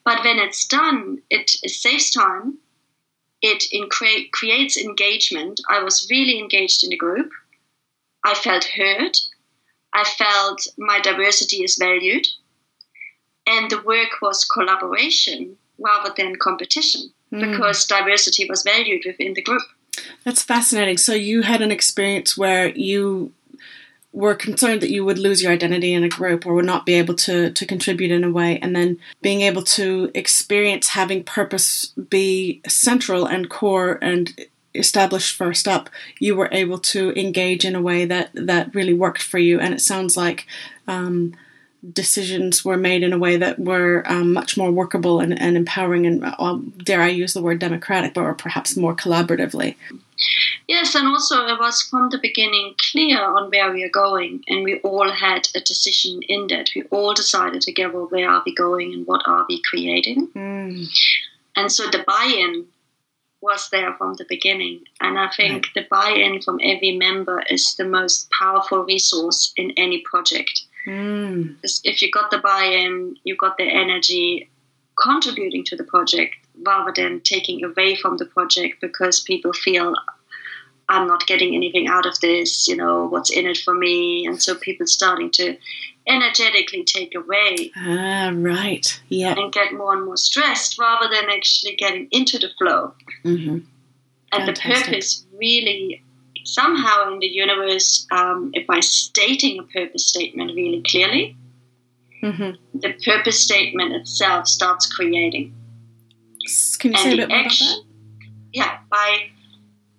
But 0.04 0.24
when 0.24 0.40
it's 0.40 0.66
done, 0.66 1.22
it, 1.30 1.52
it 1.62 1.70
saves 1.70 2.10
time. 2.10 2.58
It 3.52 3.62
in 3.72 3.84
crea- 3.90 4.30
creates 4.40 4.76
engagement. 4.78 5.56
I 5.70 5.80
was 5.88 6.08
really 6.10 6.38
engaged 6.40 6.84
in 6.84 6.90
the 6.90 6.98
group. 7.06 7.30
I 8.24 8.34
felt 8.34 8.66
heard. 8.80 9.14
I 9.94 10.04
felt 10.22 10.60
my 10.78 11.00
diversity 11.00 11.58
is 11.68 11.76
valued. 11.88 12.26
And 13.46 13.70
the 13.70 13.82
work 13.94 14.14
was 14.22 14.46
collaboration 14.56 15.58
rather 15.78 16.12
than 16.18 16.36
competition 16.48 17.04
Mm. 17.34 17.42
because 17.52 17.86
diversity 17.88 18.44
was 18.48 18.62
valued 18.64 19.04
within 19.06 19.34
the 19.34 19.42
group. 19.42 19.64
That's 20.24 20.44
fascinating. 20.44 20.98
So 20.98 21.14
you 21.14 21.42
had 21.52 21.62
an 21.62 21.72
experience 21.72 22.38
where 22.38 22.68
you 22.90 23.34
were 24.16 24.34
concerned 24.34 24.82
that 24.82 24.90
you 24.90 25.04
would 25.04 25.20
lose 25.20 25.44
your 25.44 25.52
identity 25.52 25.94
in 25.94 26.04
a 26.04 26.10
group 26.10 26.46
or 26.46 26.54
would 26.54 26.66
not 26.66 26.86
be 26.86 26.94
able 26.94 27.14
to 27.14 27.52
to 27.52 27.66
contribute 27.66 28.12
in 28.12 28.24
a 28.24 28.32
way. 28.32 28.58
And 28.60 28.76
then 28.76 28.98
being 29.22 29.42
able 29.42 29.64
to 29.64 30.10
experience 30.16 30.88
having 30.90 31.24
purpose 31.24 31.88
be 31.88 32.62
central 32.68 33.26
and 33.26 33.50
core 33.50 34.00
and 34.02 34.34
established 34.74 35.36
first 35.36 35.68
up 35.70 35.90
you 36.20 36.36
were 36.36 36.50
able 36.52 36.78
to 36.78 37.18
engage 37.18 37.64
in 37.64 37.76
a 37.76 37.82
way 37.82 38.04
that 38.06 38.30
that 38.34 38.74
really 38.74 38.94
worked 38.94 39.22
for 39.22 39.38
you. 39.38 39.60
And 39.60 39.74
it 39.74 39.82
sounds 39.82 40.16
like 40.16 40.48
um, 40.88 41.36
decisions 41.94 42.66
were 42.66 42.78
made 42.78 43.04
in 43.04 43.14
a 43.14 43.18
way 43.18 43.38
that 43.38 43.60
were 43.60 44.04
um, 44.06 44.34
much 44.34 44.58
more 44.58 44.72
workable 44.72 45.20
and, 45.20 45.40
and 45.40 45.56
empowering 45.56 46.06
and 46.06 46.24
uh, 46.24 46.58
dare 46.84 47.02
I 47.02 47.10
use 47.10 47.34
the 47.34 47.42
word 47.42 47.60
democratic 47.60 48.14
but 48.14 48.22
or 48.22 48.34
perhaps 48.34 48.76
more 48.76 48.96
collaboratively 48.96 49.76
Yes, 50.68 50.96
and 50.96 51.08
also 51.08 51.46
it 51.46 51.60
was 51.60 51.82
from 51.84 52.10
the 52.10 52.18
beginning 52.18 52.76
clear 52.92 53.22
on 53.22 53.50
where 53.50 53.72
we 53.72 53.84
are 53.84 53.90
going, 53.90 54.44
and 54.48 54.64
we 54.64 54.80
all 54.80 55.12
had 55.12 55.48
a 55.54 55.60
decision 55.60 56.22
in 56.24 56.48
that. 56.48 56.70
We 56.76 56.84
all 56.84 57.14
decided 57.14 57.62
together 57.62 58.06
where 58.06 58.30
are 58.30 58.42
we 58.46 58.56
going 58.56 58.94
and 58.94 59.06
what 59.06 59.28
are 59.28 59.46
we 59.48 59.62
creating. 59.62 60.30
Mm. 60.30 60.88
And 61.56 61.72
so 61.72 61.88
the 61.88 62.04
buy 62.08 62.34
in 62.36 62.66
was 63.42 63.70
there 63.70 63.94
from 63.94 64.16
the 64.16 64.26
beginning. 64.28 64.82
And 65.00 65.20
I 65.20 65.30
think 65.30 65.68
the 65.76 65.86
buy 65.90 66.10
in 66.10 66.42
from 66.42 66.60
every 66.64 66.98
member 66.98 67.44
is 67.50 67.76
the 67.76 67.86
most 67.86 68.30
powerful 68.32 68.80
resource 68.80 69.54
in 69.56 69.72
any 69.78 70.02
project. 70.02 70.65
Mm. 70.86 71.56
If 71.84 72.02
you 72.02 72.12
got 72.12 72.32
the 72.32 72.38
buy 72.38 72.64
in, 72.66 73.18
you 73.24 73.36
got 73.36 73.58
the 73.58 73.64
energy 73.64 74.50
contributing 75.02 75.64
to 75.66 75.76
the 75.76 75.84
project 75.84 76.36
rather 76.64 76.92
than 76.96 77.20
taking 77.22 77.64
away 77.64 77.96
from 77.96 78.18
the 78.18 78.26
project 78.26 78.80
because 78.82 79.20
people 79.22 79.52
feel 79.54 79.94
I'm 80.88 81.08
not 81.08 81.26
getting 81.26 81.56
anything 81.56 81.88
out 81.88 82.06
of 82.06 82.20
this, 82.20 82.68
you 82.68 82.76
know, 82.76 83.08
what's 83.08 83.32
in 83.32 83.48
it 83.48 83.58
for 83.58 83.74
me? 83.74 84.26
And 84.28 84.42
so 84.42 84.56
people 84.56 84.86
starting 84.86 85.32
to 85.32 85.58
energetically 86.08 86.84
take 86.84 87.16
away 87.16 87.72
Ah, 87.76 88.32
right. 88.36 89.02
Yeah. 89.10 89.34
and 89.38 89.52
get 89.52 89.74
more 89.74 89.94
and 89.96 90.06
more 90.06 90.18
stressed 90.18 90.78
rather 90.78 91.10
than 91.10 91.30
actually 91.30 91.76
getting 91.76 92.08
into 92.12 92.38
the 92.38 92.50
flow. 92.60 92.94
hmm 93.24 93.60
And 94.32 94.48
the 94.48 94.54
purpose 94.54 95.26
really, 95.34 96.04
somehow 96.46 97.12
in 97.12 97.20
the 97.20 97.28
universe, 97.28 98.08
um, 98.12 98.52
if 98.54 98.66
by 98.68 98.80
stating 98.80 99.60
a 99.60 99.64
purpose 99.64 100.08
statement 100.08 100.52
really 100.56 100.82
clearly, 100.88 101.36
hmm 102.22 102.52
the 102.74 102.94
purpose 103.06 103.40
statement 103.40 103.94
itself 103.94 104.48
starts 104.48 104.92
creating. 104.92 105.54
Can 106.80 106.92
you 106.92 106.98
say 106.98 107.08
a 107.08 107.12
And 107.12 107.18
bit 107.18 107.30
more 107.30 107.40
about 107.40 107.52
that? 107.52 107.84
Yeah, 108.54 108.78
by 108.90 109.30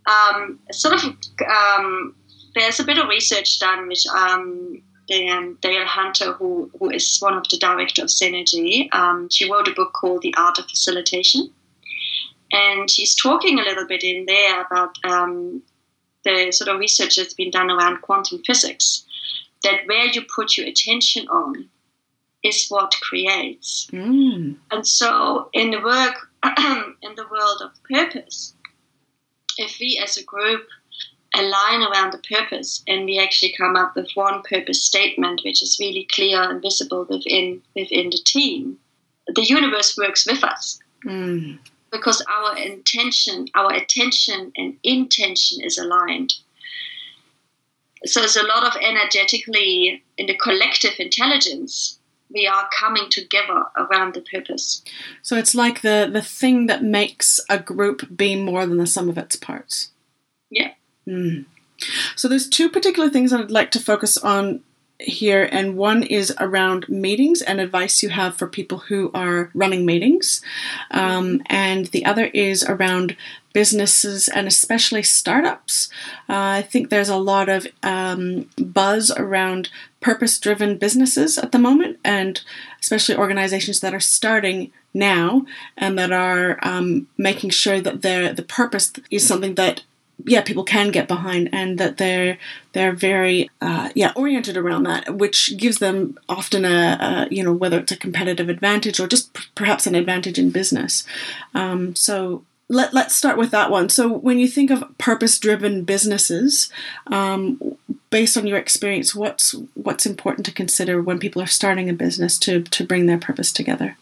um, 0.06 0.58
sort 0.70 0.94
of, 0.94 1.02
um, 1.48 2.14
there's 2.54 2.80
a 2.80 2.84
bit 2.84 2.98
of 2.98 3.08
research 3.08 3.58
done 3.58 3.88
which 3.88 4.06
um, 4.06 4.82
um, 5.28 5.58
Dale 5.60 5.86
Hunter, 5.86 6.32
who, 6.32 6.70
who 6.78 6.90
is 6.90 7.18
one 7.18 7.34
of 7.34 7.48
the 7.48 7.58
director 7.58 8.02
of 8.02 8.08
Zenergy, 8.08 8.92
um, 8.94 9.28
she 9.30 9.50
wrote 9.50 9.68
a 9.68 9.72
book 9.72 9.92
called 9.92 10.22
The 10.22 10.34
Art 10.36 10.58
of 10.58 10.66
Facilitation. 10.66 11.50
And 12.52 12.90
she's 12.90 13.14
talking 13.14 13.58
a 13.58 13.62
little 13.62 13.86
bit 13.86 14.04
in 14.04 14.26
there 14.26 14.62
about 14.62 14.96
um, 15.04 15.62
the 16.26 16.52
sort 16.52 16.68
of 16.68 16.78
research 16.78 17.16
that's 17.16 17.34
been 17.34 17.50
done 17.50 17.70
around 17.70 18.02
quantum 18.02 18.42
physics, 18.44 19.04
that 19.62 19.86
where 19.86 20.06
you 20.06 20.22
put 20.34 20.56
your 20.56 20.66
attention 20.66 21.26
on 21.28 21.68
is 22.42 22.66
what 22.68 22.94
creates. 23.00 23.88
Mm. 23.92 24.56
And 24.70 24.86
so, 24.86 25.48
in 25.52 25.70
the 25.70 25.80
work, 25.80 26.28
in 27.02 27.14
the 27.16 27.26
world 27.30 27.62
of 27.62 27.70
purpose, 27.90 28.54
if 29.56 29.78
we 29.80 30.00
as 30.02 30.16
a 30.16 30.24
group 30.24 30.66
align 31.34 31.82
around 31.82 32.12
the 32.12 32.22
purpose 32.30 32.82
and 32.86 33.04
we 33.04 33.18
actually 33.18 33.54
come 33.58 33.76
up 33.76 33.94
with 33.94 34.08
one 34.14 34.42
purpose 34.42 34.82
statement 34.84 35.42
which 35.44 35.62
is 35.62 35.76
really 35.78 36.06
clear 36.10 36.40
and 36.40 36.62
visible 36.62 37.04
within 37.08 37.62
within 37.74 38.10
the 38.10 38.20
team, 38.24 38.78
the 39.34 39.44
universe 39.44 39.96
works 39.98 40.26
with 40.26 40.42
us 40.44 40.78
Mm. 41.04 41.58
Because 41.96 42.22
our 42.28 42.56
intention, 42.56 43.46
our 43.54 43.72
attention 43.72 44.52
and 44.56 44.76
intention 44.82 45.62
is 45.62 45.78
aligned. 45.78 46.34
So 48.04 48.20
there's 48.20 48.36
a 48.36 48.46
lot 48.46 48.64
of 48.64 48.80
energetically 48.80 50.02
in 50.16 50.26
the 50.26 50.36
collective 50.36 50.92
intelligence. 50.98 51.98
We 52.32 52.46
are 52.46 52.68
coming 52.78 53.08
together 53.10 53.64
around 53.76 54.14
the 54.14 54.20
purpose. 54.20 54.82
So 55.22 55.36
it's 55.36 55.54
like 55.54 55.80
the 55.80 56.08
the 56.12 56.22
thing 56.22 56.66
that 56.66 56.82
makes 56.82 57.40
a 57.48 57.58
group 57.58 58.16
be 58.16 58.36
more 58.36 58.66
than 58.66 58.78
the 58.78 58.86
sum 58.86 59.08
of 59.08 59.18
its 59.18 59.36
parts. 59.36 59.90
Yeah. 60.50 60.72
Mm. 61.06 61.46
So 62.16 62.28
there's 62.28 62.48
two 62.48 62.68
particular 62.68 63.08
things 63.08 63.32
I'd 63.32 63.50
like 63.50 63.70
to 63.72 63.80
focus 63.80 64.16
on 64.18 64.60
here, 64.98 65.48
and 65.52 65.76
one 65.76 66.02
is 66.02 66.34
around 66.38 66.88
meetings 66.88 67.42
and 67.42 67.60
advice 67.60 68.02
you 68.02 68.08
have 68.08 68.36
for 68.36 68.46
people 68.46 68.78
who 68.78 69.10
are 69.14 69.50
running 69.54 69.84
meetings, 69.84 70.40
um, 70.90 71.42
and 71.46 71.86
the 71.86 72.04
other 72.04 72.26
is 72.26 72.64
around 72.64 73.16
businesses 73.52 74.28
and 74.28 74.46
especially 74.46 75.02
startups. 75.02 75.88
Uh, 76.28 76.60
I 76.60 76.62
think 76.62 76.90
there's 76.90 77.08
a 77.08 77.16
lot 77.16 77.48
of 77.48 77.66
um, 77.82 78.50
buzz 78.58 79.10
around 79.10 79.70
purpose 80.00 80.38
driven 80.38 80.76
businesses 80.76 81.38
at 81.38 81.52
the 81.52 81.58
moment, 81.58 81.98
and 82.04 82.40
especially 82.80 83.16
organizations 83.16 83.80
that 83.80 83.94
are 83.94 84.00
starting 84.00 84.72
now 84.92 85.46
and 85.76 85.98
that 85.98 86.12
are 86.12 86.58
um, 86.62 87.06
making 87.16 87.50
sure 87.50 87.80
that 87.80 88.02
the 88.02 88.44
purpose 88.46 88.92
is 89.10 89.26
something 89.26 89.54
that 89.54 89.82
yeah 90.24 90.40
people 90.40 90.64
can 90.64 90.90
get 90.90 91.08
behind 91.08 91.48
and 91.52 91.78
that 91.78 91.98
they're 91.98 92.38
they're 92.72 92.92
very 92.92 93.50
uh, 93.60 93.90
yeah 93.94 94.12
oriented 94.16 94.56
around 94.56 94.84
that 94.84 95.16
which 95.16 95.56
gives 95.56 95.78
them 95.78 96.18
often 96.28 96.64
a, 96.64 97.28
a 97.28 97.34
you 97.34 97.42
know 97.42 97.52
whether 97.52 97.78
it's 97.78 97.92
a 97.92 97.96
competitive 97.96 98.48
advantage 98.48 98.98
or 98.98 99.06
just 99.06 99.32
p- 99.34 99.44
perhaps 99.54 99.86
an 99.86 99.94
advantage 99.94 100.38
in 100.38 100.50
business. 100.50 101.04
Um, 101.54 101.94
so 101.94 102.44
let, 102.68 102.92
let's 102.92 103.14
start 103.14 103.36
with 103.36 103.52
that 103.52 103.70
one. 103.70 103.88
So 103.88 104.12
when 104.12 104.38
you 104.38 104.48
think 104.48 104.70
of 104.70 104.84
purpose 104.98 105.38
driven 105.38 105.84
businesses 105.84 106.68
um, 107.06 107.76
based 108.10 108.36
on 108.36 108.46
your 108.46 108.58
experience 108.58 109.14
what's 109.14 109.54
what's 109.74 110.06
important 110.06 110.46
to 110.46 110.52
consider 110.52 111.00
when 111.00 111.18
people 111.18 111.42
are 111.42 111.46
starting 111.46 111.88
a 111.88 111.94
business 111.94 112.38
to 112.40 112.62
to 112.62 112.84
bring 112.84 113.06
their 113.06 113.18
purpose 113.18 113.52
together? 113.52 113.96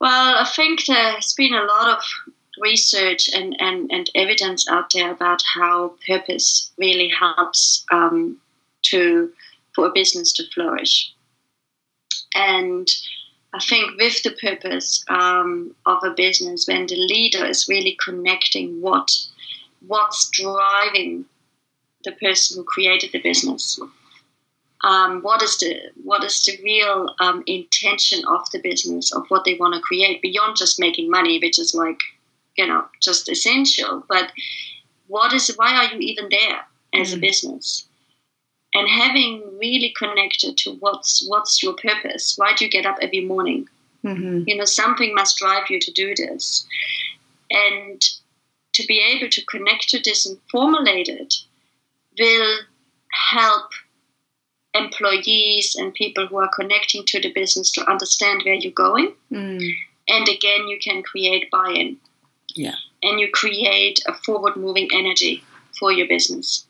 Well, 0.00 0.36
I 0.36 0.44
think 0.44 0.84
there's 0.86 1.32
been 1.34 1.54
a 1.54 1.62
lot 1.62 1.96
of 1.96 2.32
research 2.58 3.28
and, 3.34 3.56
and, 3.60 3.90
and 3.92 4.10
evidence 4.14 4.68
out 4.68 4.92
there 4.92 5.10
about 5.10 5.42
how 5.54 5.94
purpose 6.06 6.70
really 6.78 7.08
helps 7.08 7.84
um, 7.90 8.38
to 8.82 9.32
for 9.74 9.86
a 9.86 9.92
business 9.92 10.32
to 10.34 10.44
flourish. 10.54 11.12
And 12.34 12.88
I 13.54 13.58
think 13.60 13.98
with 13.98 14.22
the 14.22 14.32
purpose 14.32 15.04
um, 15.08 15.74
of 15.86 16.02
a 16.04 16.14
business, 16.14 16.66
when 16.66 16.86
the 16.86 16.96
leader 16.96 17.44
is 17.44 17.68
really 17.68 17.96
connecting 18.02 18.80
what 18.80 19.10
what's 19.86 20.30
driving 20.30 21.24
the 22.04 22.12
person 22.12 22.56
who 22.56 22.64
created 22.64 23.10
the 23.12 23.20
business, 23.20 23.78
um, 24.84 25.22
what 25.22 25.42
is 25.42 25.58
the 25.58 25.80
what 26.02 26.24
is 26.24 26.42
the 26.44 26.58
real 26.62 27.14
um, 27.20 27.42
intention 27.46 28.24
of 28.26 28.50
the 28.50 28.58
business 28.58 29.12
of 29.12 29.26
what 29.28 29.44
they 29.44 29.54
want 29.54 29.74
to 29.74 29.80
create 29.80 30.22
beyond 30.22 30.56
just 30.56 30.80
making 30.80 31.10
money, 31.10 31.38
which 31.38 31.58
is 31.58 31.74
like 31.74 32.00
you 32.56 32.66
know 32.66 32.84
just 33.00 33.28
essential, 33.28 34.04
but 34.08 34.32
what 35.08 35.32
is 35.32 35.52
why 35.56 35.74
are 35.74 35.94
you 35.94 36.00
even 36.00 36.28
there 36.30 36.66
as 36.94 37.12
mm. 37.12 37.18
a 37.18 37.20
business? 37.20 37.86
and 38.74 38.88
having 38.88 39.42
really 39.58 39.92
connected 39.96 40.56
to 40.56 40.72
what's 40.76 41.26
what's 41.28 41.62
your 41.62 41.74
purpose 41.74 42.34
why 42.36 42.54
do 42.54 42.64
you 42.64 42.70
get 42.70 42.86
up 42.86 42.96
every 43.00 43.24
morning 43.24 43.68
mm-hmm. 44.04 44.42
you 44.46 44.56
know 44.56 44.64
something 44.64 45.14
must 45.14 45.38
drive 45.38 45.68
you 45.70 45.78
to 45.80 45.92
do 45.92 46.14
this 46.14 46.66
and 47.50 48.02
to 48.72 48.86
be 48.86 49.00
able 49.00 49.28
to 49.28 49.44
connect 49.46 49.88
to 49.88 50.00
this 50.02 50.26
and 50.26 50.38
formulate 50.50 51.08
it 51.08 51.34
will 52.18 52.58
help 53.30 53.70
employees 54.74 55.76
and 55.78 55.92
people 55.92 56.26
who 56.26 56.38
are 56.38 56.50
connecting 56.56 57.04
to 57.04 57.20
the 57.20 57.32
business 57.32 57.70
to 57.70 57.90
understand 57.90 58.42
where 58.44 58.54
you're 58.54 58.72
going 58.72 59.12
mm. 59.30 59.70
and 60.08 60.28
again 60.28 60.66
you 60.66 60.78
can 60.82 61.02
create 61.02 61.50
buy-in 61.50 61.96
yeah 62.54 62.74
and 63.02 63.20
you 63.20 63.28
create 63.30 64.00
a 64.06 64.14
forward 64.14 64.56
moving 64.56 64.88
energy 64.92 65.42
for 65.78 65.92
your 65.92 66.06
business 66.06 66.66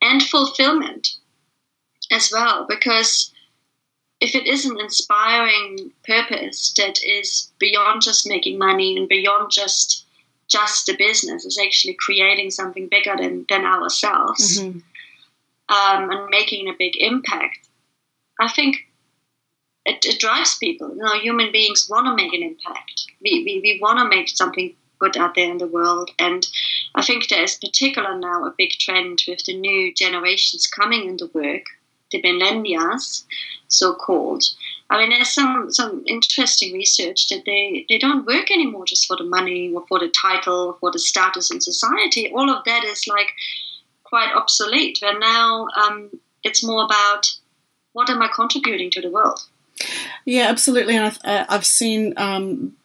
and 0.00 0.22
fulfillment 0.22 1.16
as 2.10 2.30
well 2.32 2.66
because 2.68 3.32
if 4.20 4.34
it 4.34 4.46
is 4.46 4.64
an 4.64 4.78
inspiring 4.80 5.92
purpose 6.06 6.72
that 6.76 6.98
is 7.04 7.52
beyond 7.58 8.00
just 8.00 8.26
making 8.26 8.58
money 8.58 8.96
and 8.96 9.08
beyond 9.08 9.50
just 9.50 10.04
just 10.48 10.88
a 10.88 10.96
business 10.96 11.44
is 11.44 11.58
actually 11.62 11.96
creating 11.98 12.52
something 12.52 12.86
bigger 12.88 13.16
than, 13.18 13.44
than 13.48 13.64
ourselves 13.64 14.60
mm-hmm. 14.60 14.78
um, 15.68 16.10
and 16.10 16.28
making 16.30 16.68
a 16.68 16.76
big 16.78 16.92
impact 16.98 17.58
i 18.40 18.48
think 18.48 18.85
it, 19.86 20.04
it, 20.04 20.20
drives 20.20 20.58
people 20.58 20.88
you 20.94 21.02
know 21.02 21.14
human 21.14 21.50
beings 21.52 21.88
want 21.90 22.06
to 22.06 22.14
make 22.14 22.32
an 22.32 22.42
impact 22.42 23.06
we, 23.22 23.42
we, 23.44 23.60
we 23.62 23.78
want 23.80 23.98
to 23.98 24.16
make 24.16 24.28
something 24.28 24.74
good 24.98 25.16
out 25.16 25.34
there 25.34 25.50
in 25.50 25.58
the 25.58 25.66
world. 25.66 26.10
And 26.18 26.46
I 26.94 27.02
think 27.02 27.28
there 27.28 27.42
is 27.42 27.56
particular 27.56 28.18
now 28.18 28.44
a 28.44 28.54
big 28.56 28.70
trend 28.72 29.22
with 29.28 29.44
the 29.44 29.56
new 29.56 29.92
generations 29.94 30.66
coming 30.66 31.08
into 31.08 31.30
work, 31.34 31.64
the 32.10 32.22
millennials, 32.22 33.24
so 33.68 33.94
called. 33.94 34.44
I 34.88 34.98
mean, 34.98 35.10
there's 35.10 35.34
some, 35.34 35.70
some 35.72 36.04
interesting 36.06 36.72
research 36.72 37.28
that 37.28 37.42
they, 37.44 37.84
they 37.88 37.98
don't 37.98 38.26
work 38.26 38.50
anymore 38.50 38.84
just 38.86 39.06
for 39.06 39.16
the 39.16 39.24
money 39.24 39.72
or 39.74 39.84
for 39.88 39.98
the 39.98 40.12
title 40.20 40.68
or 40.68 40.76
for 40.78 40.92
the 40.92 40.98
status 40.98 41.50
in 41.50 41.60
society. 41.60 42.30
All 42.32 42.48
of 42.48 42.64
that 42.64 42.84
is 42.84 43.06
like 43.08 43.32
quite 44.04 44.32
obsolete. 44.34 44.98
Where 45.02 45.18
now 45.18 45.66
um, 45.76 46.10
it's 46.44 46.64
more 46.64 46.84
about 46.84 47.26
what 47.92 48.08
am 48.08 48.22
I 48.22 48.28
contributing 48.34 48.90
to 48.92 49.00
the 49.00 49.10
world? 49.10 49.40
Yeah, 50.24 50.48
absolutely. 50.48 50.96
And 50.96 51.06
I've, 51.06 51.18
uh, 51.24 51.46
I've 51.48 51.66
seen 51.66 52.14
um, 52.16 52.76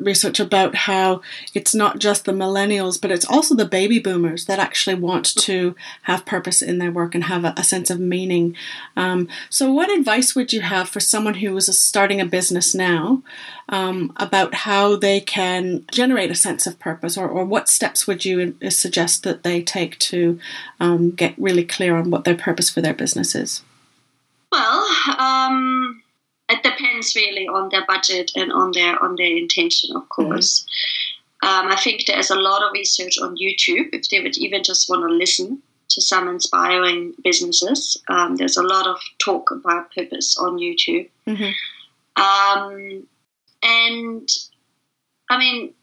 research 0.00 0.38
about 0.38 0.74
how 0.74 1.20
it's 1.52 1.74
not 1.74 1.98
just 1.98 2.24
the 2.24 2.32
millennials, 2.32 3.00
but 3.00 3.10
it's 3.10 3.28
also 3.28 3.54
the 3.54 3.64
baby 3.64 3.98
boomers 3.98 4.46
that 4.46 4.58
actually 4.58 4.94
want 4.94 5.34
to 5.36 5.74
have 6.02 6.24
purpose 6.24 6.62
in 6.62 6.78
their 6.78 6.92
work 6.92 7.14
and 7.14 7.24
have 7.24 7.44
a, 7.44 7.54
a 7.56 7.64
sense 7.64 7.90
of 7.90 7.98
meaning. 7.98 8.56
Um, 8.96 9.28
so, 9.50 9.72
what 9.72 9.90
advice 9.90 10.34
would 10.34 10.52
you 10.52 10.60
have 10.60 10.88
for 10.88 11.00
someone 11.00 11.34
who 11.34 11.56
is 11.56 11.78
starting 11.78 12.20
a 12.20 12.26
business 12.26 12.74
now 12.74 13.22
um, 13.68 14.12
about 14.16 14.54
how 14.54 14.96
they 14.96 15.20
can 15.20 15.84
generate 15.90 16.30
a 16.30 16.36
sense 16.36 16.66
of 16.66 16.78
purpose, 16.78 17.18
or, 17.18 17.28
or 17.28 17.44
what 17.44 17.68
steps 17.68 18.06
would 18.06 18.24
you 18.24 18.54
suggest 18.70 19.24
that 19.24 19.42
they 19.42 19.62
take 19.62 19.98
to 19.98 20.38
um, 20.78 21.10
get 21.10 21.34
really 21.36 21.64
clear 21.64 21.96
on 21.96 22.10
what 22.10 22.24
their 22.24 22.36
purpose 22.36 22.70
for 22.70 22.80
their 22.80 22.94
business 22.94 23.34
is? 23.34 23.62
Well, 24.52 24.86
um, 25.18 26.03
depends 26.64 27.14
really 27.14 27.46
on 27.46 27.68
their 27.70 27.86
budget 27.86 28.32
and 28.34 28.52
on 28.52 28.72
their 28.72 29.02
on 29.02 29.16
their 29.16 29.36
intention, 29.36 29.94
of 29.94 30.02
mm-hmm. 30.02 30.22
course. 30.22 30.60
Mm-hmm. 30.60 31.66
Um, 31.66 31.70
I 31.70 31.76
think 31.76 32.06
there's 32.06 32.30
a 32.30 32.40
lot 32.40 32.62
of 32.62 32.72
research 32.72 33.18
on 33.20 33.36
YouTube 33.36 33.90
if 33.92 34.08
they 34.08 34.20
would 34.20 34.38
even 34.38 34.64
just 34.64 34.88
want 34.88 35.02
to 35.02 35.14
listen 35.14 35.62
to 35.90 36.00
some 36.00 36.26
inspiring 36.26 37.14
businesses. 37.22 38.02
Um, 38.08 38.36
there's 38.36 38.56
a 38.56 38.62
lot 38.62 38.86
of 38.86 38.98
talk 39.22 39.50
about 39.50 39.94
purpose 39.94 40.38
on 40.38 40.58
YouTube. 40.58 41.10
Mm-hmm. 41.26 42.22
Um, 42.22 43.06
and 43.62 44.28
I 45.30 45.38
mean, 45.38 45.74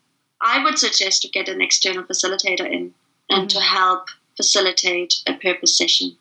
I 0.41 0.63
would 0.63 0.79
suggest 0.79 1.21
to 1.21 1.29
get 1.29 1.47
an 1.47 1.61
external 1.61 2.03
facilitator 2.03 2.65
in 2.65 2.93
and 3.29 3.47
mm-hmm. 3.47 3.47
to 3.47 3.59
help 3.59 4.07
facilitate 4.35 5.21
a 5.27 5.33
purpose 5.35 5.77
session 5.77 6.17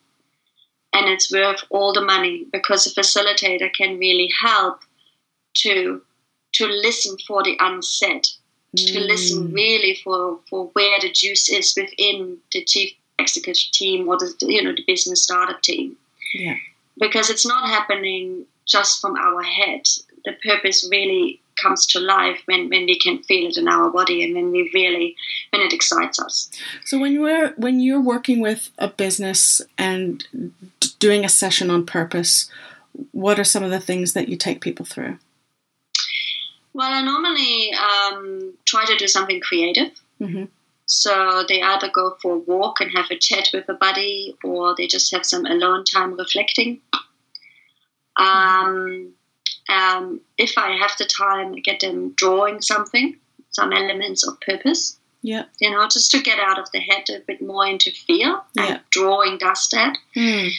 and 0.92 1.08
it's 1.08 1.32
worth 1.32 1.62
all 1.70 1.92
the 1.92 2.00
money 2.00 2.46
because 2.52 2.86
a 2.86 3.00
facilitator 3.00 3.72
can 3.72 3.98
really 3.98 4.30
help 4.42 4.80
to 5.54 6.02
to 6.52 6.66
listen 6.66 7.16
for 7.26 7.42
the 7.42 7.56
unsaid, 7.60 8.26
mm. 8.76 8.92
to 8.92 9.00
listen 9.00 9.52
really 9.52 10.00
for, 10.02 10.40
for 10.48 10.66
where 10.72 10.98
the 11.00 11.12
juice 11.12 11.48
is 11.48 11.74
within 11.76 12.38
the 12.52 12.64
chief 12.64 12.92
executive 13.20 13.70
team 13.72 14.08
or 14.08 14.18
the 14.18 14.34
you 14.40 14.62
know 14.62 14.72
the 14.72 14.84
business 14.86 15.22
startup 15.22 15.62
team. 15.62 15.96
Yeah. 16.34 16.56
Because 16.98 17.30
it's 17.30 17.46
not 17.46 17.68
happening 17.68 18.46
just 18.66 19.00
from 19.00 19.16
our 19.16 19.42
head. 19.42 19.82
The 20.24 20.32
purpose 20.44 20.86
really 20.90 21.39
comes 21.62 21.86
to 21.86 22.00
life 22.00 22.40
when, 22.46 22.68
when 22.68 22.86
we 22.86 22.98
can 22.98 23.22
feel 23.22 23.48
it 23.48 23.56
in 23.56 23.68
our 23.68 23.90
body 23.90 24.24
and 24.24 24.34
when 24.34 24.50
we 24.50 24.70
really 24.74 25.16
when 25.50 25.62
it 25.62 25.72
excites 25.72 26.18
us. 26.18 26.50
So 26.84 26.98
when 26.98 27.12
you're 27.12 27.50
when 27.52 27.80
you're 27.80 28.00
working 28.00 28.40
with 28.40 28.70
a 28.78 28.88
business 28.88 29.60
and 29.78 30.26
doing 30.98 31.24
a 31.24 31.28
session 31.28 31.70
on 31.70 31.86
purpose, 31.86 32.50
what 33.12 33.38
are 33.38 33.44
some 33.44 33.62
of 33.62 33.70
the 33.70 33.80
things 33.80 34.12
that 34.12 34.28
you 34.28 34.36
take 34.36 34.60
people 34.60 34.84
through? 34.84 35.18
Well, 36.72 36.92
I 36.92 37.02
normally 37.02 37.72
um, 37.74 38.54
try 38.64 38.84
to 38.84 38.96
do 38.96 39.08
something 39.08 39.40
creative. 39.40 39.90
Mm-hmm. 40.20 40.44
So 40.86 41.44
they 41.48 41.62
either 41.62 41.88
go 41.92 42.16
for 42.20 42.34
a 42.34 42.38
walk 42.38 42.80
and 42.80 42.90
have 42.96 43.10
a 43.10 43.18
chat 43.18 43.48
with 43.52 43.68
a 43.68 43.74
buddy, 43.74 44.36
or 44.42 44.74
they 44.76 44.86
just 44.86 45.12
have 45.12 45.24
some 45.24 45.46
alone 45.46 45.84
time 45.84 46.16
reflecting. 46.16 46.80
Um, 48.16 49.12
um, 49.70 50.20
if 50.36 50.58
I 50.58 50.76
have 50.76 50.92
the 50.98 51.04
time, 51.06 51.54
I 51.54 51.60
get 51.60 51.80
them 51.80 52.12
drawing 52.16 52.60
something, 52.60 53.16
some 53.50 53.72
elements 53.72 54.26
of 54.26 54.40
purpose. 54.40 54.98
Yeah. 55.22 55.44
You 55.60 55.70
know, 55.70 55.86
just 55.88 56.10
to 56.12 56.22
get 56.22 56.38
out 56.38 56.58
of 56.58 56.70
the 56.72 56.80
head 56.80 57.04
a 57.10 57.20
bit 57.20 57.42
more 57.42 57.66
into 57.66 57.90
feel. 57.90 58.42
Yeah. 58.54 58.66
And 58.66 58.80
drawing 58.90 59.38
does 59.38 59.68
that. 59.70 59.96
Mm. 60.16 60.50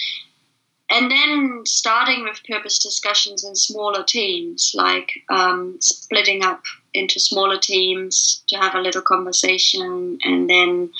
And 0.92 1.10
then 1.10 1.62
starting 1.66 2.24
with 2.24 2.44
purpose 2.48 2.78
discussions 2.78 3.46
in 3.46 3.56
smaller 3.56 4.04
teams, 4.04 4.74
like 4.76 5.10
um, 5.30 5.78
splitting 5.80 6.44
up 6.44 6.64
into 6.94 7.20
smaller 7.20 7.58
teams 7.58 8.44
to 8.50 8.58
have 8.58 8.76
a 8.76 8.82
little 8.82 9.02
conversation, 9.02 10.20
and 10.24 10.50
then 10.50 10.92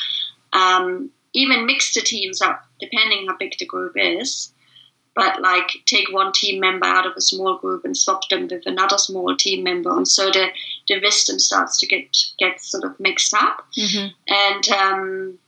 um, 0.54 1.12
even 1.34 1.66
mix 1.66 1.94
the 1.94 2.02
teams 2.02 2.42
up 2.42 2.64
depending 2.80 3.28
how 3.28 3.36
big 3.38 3.54
the 3.60 3.66
group 3.66 3.94
is 3.98 4.54
but 5.16 5.42
like 5.42 5.70
take 5.86 6.12
one 6.12 6.32
team 6.32 6.60
member 6.60 6.86
out 6.86 7.06
of 7.06 7.14
a 7.18 7.22
small 7.22 7.58
group 7.58 7.84
and 7.84 7.98
swap 7.98 8.28
them 8.30 8.48
with 8.48 8.64
another 8.66 8.98
small 8.98 9.36
team 9.36 9.64
member, 9.64 9.96
and 9.96 10.08
so 10.08 10.32
the 10.32 10.48
the 10.88 11.00
wisdom 11.02 11.40
starts 11.40 11.80
to 11.80 11.88
get 11.88 12.16
get 12.40 12.62
sort 12.62 12.84
of 12.84 13.00
mixed 13.00 13.34
up, 13.34 13.66
mm-hmm. 13.78 14.08
and 14.28 14.70
um, 14.70 15.40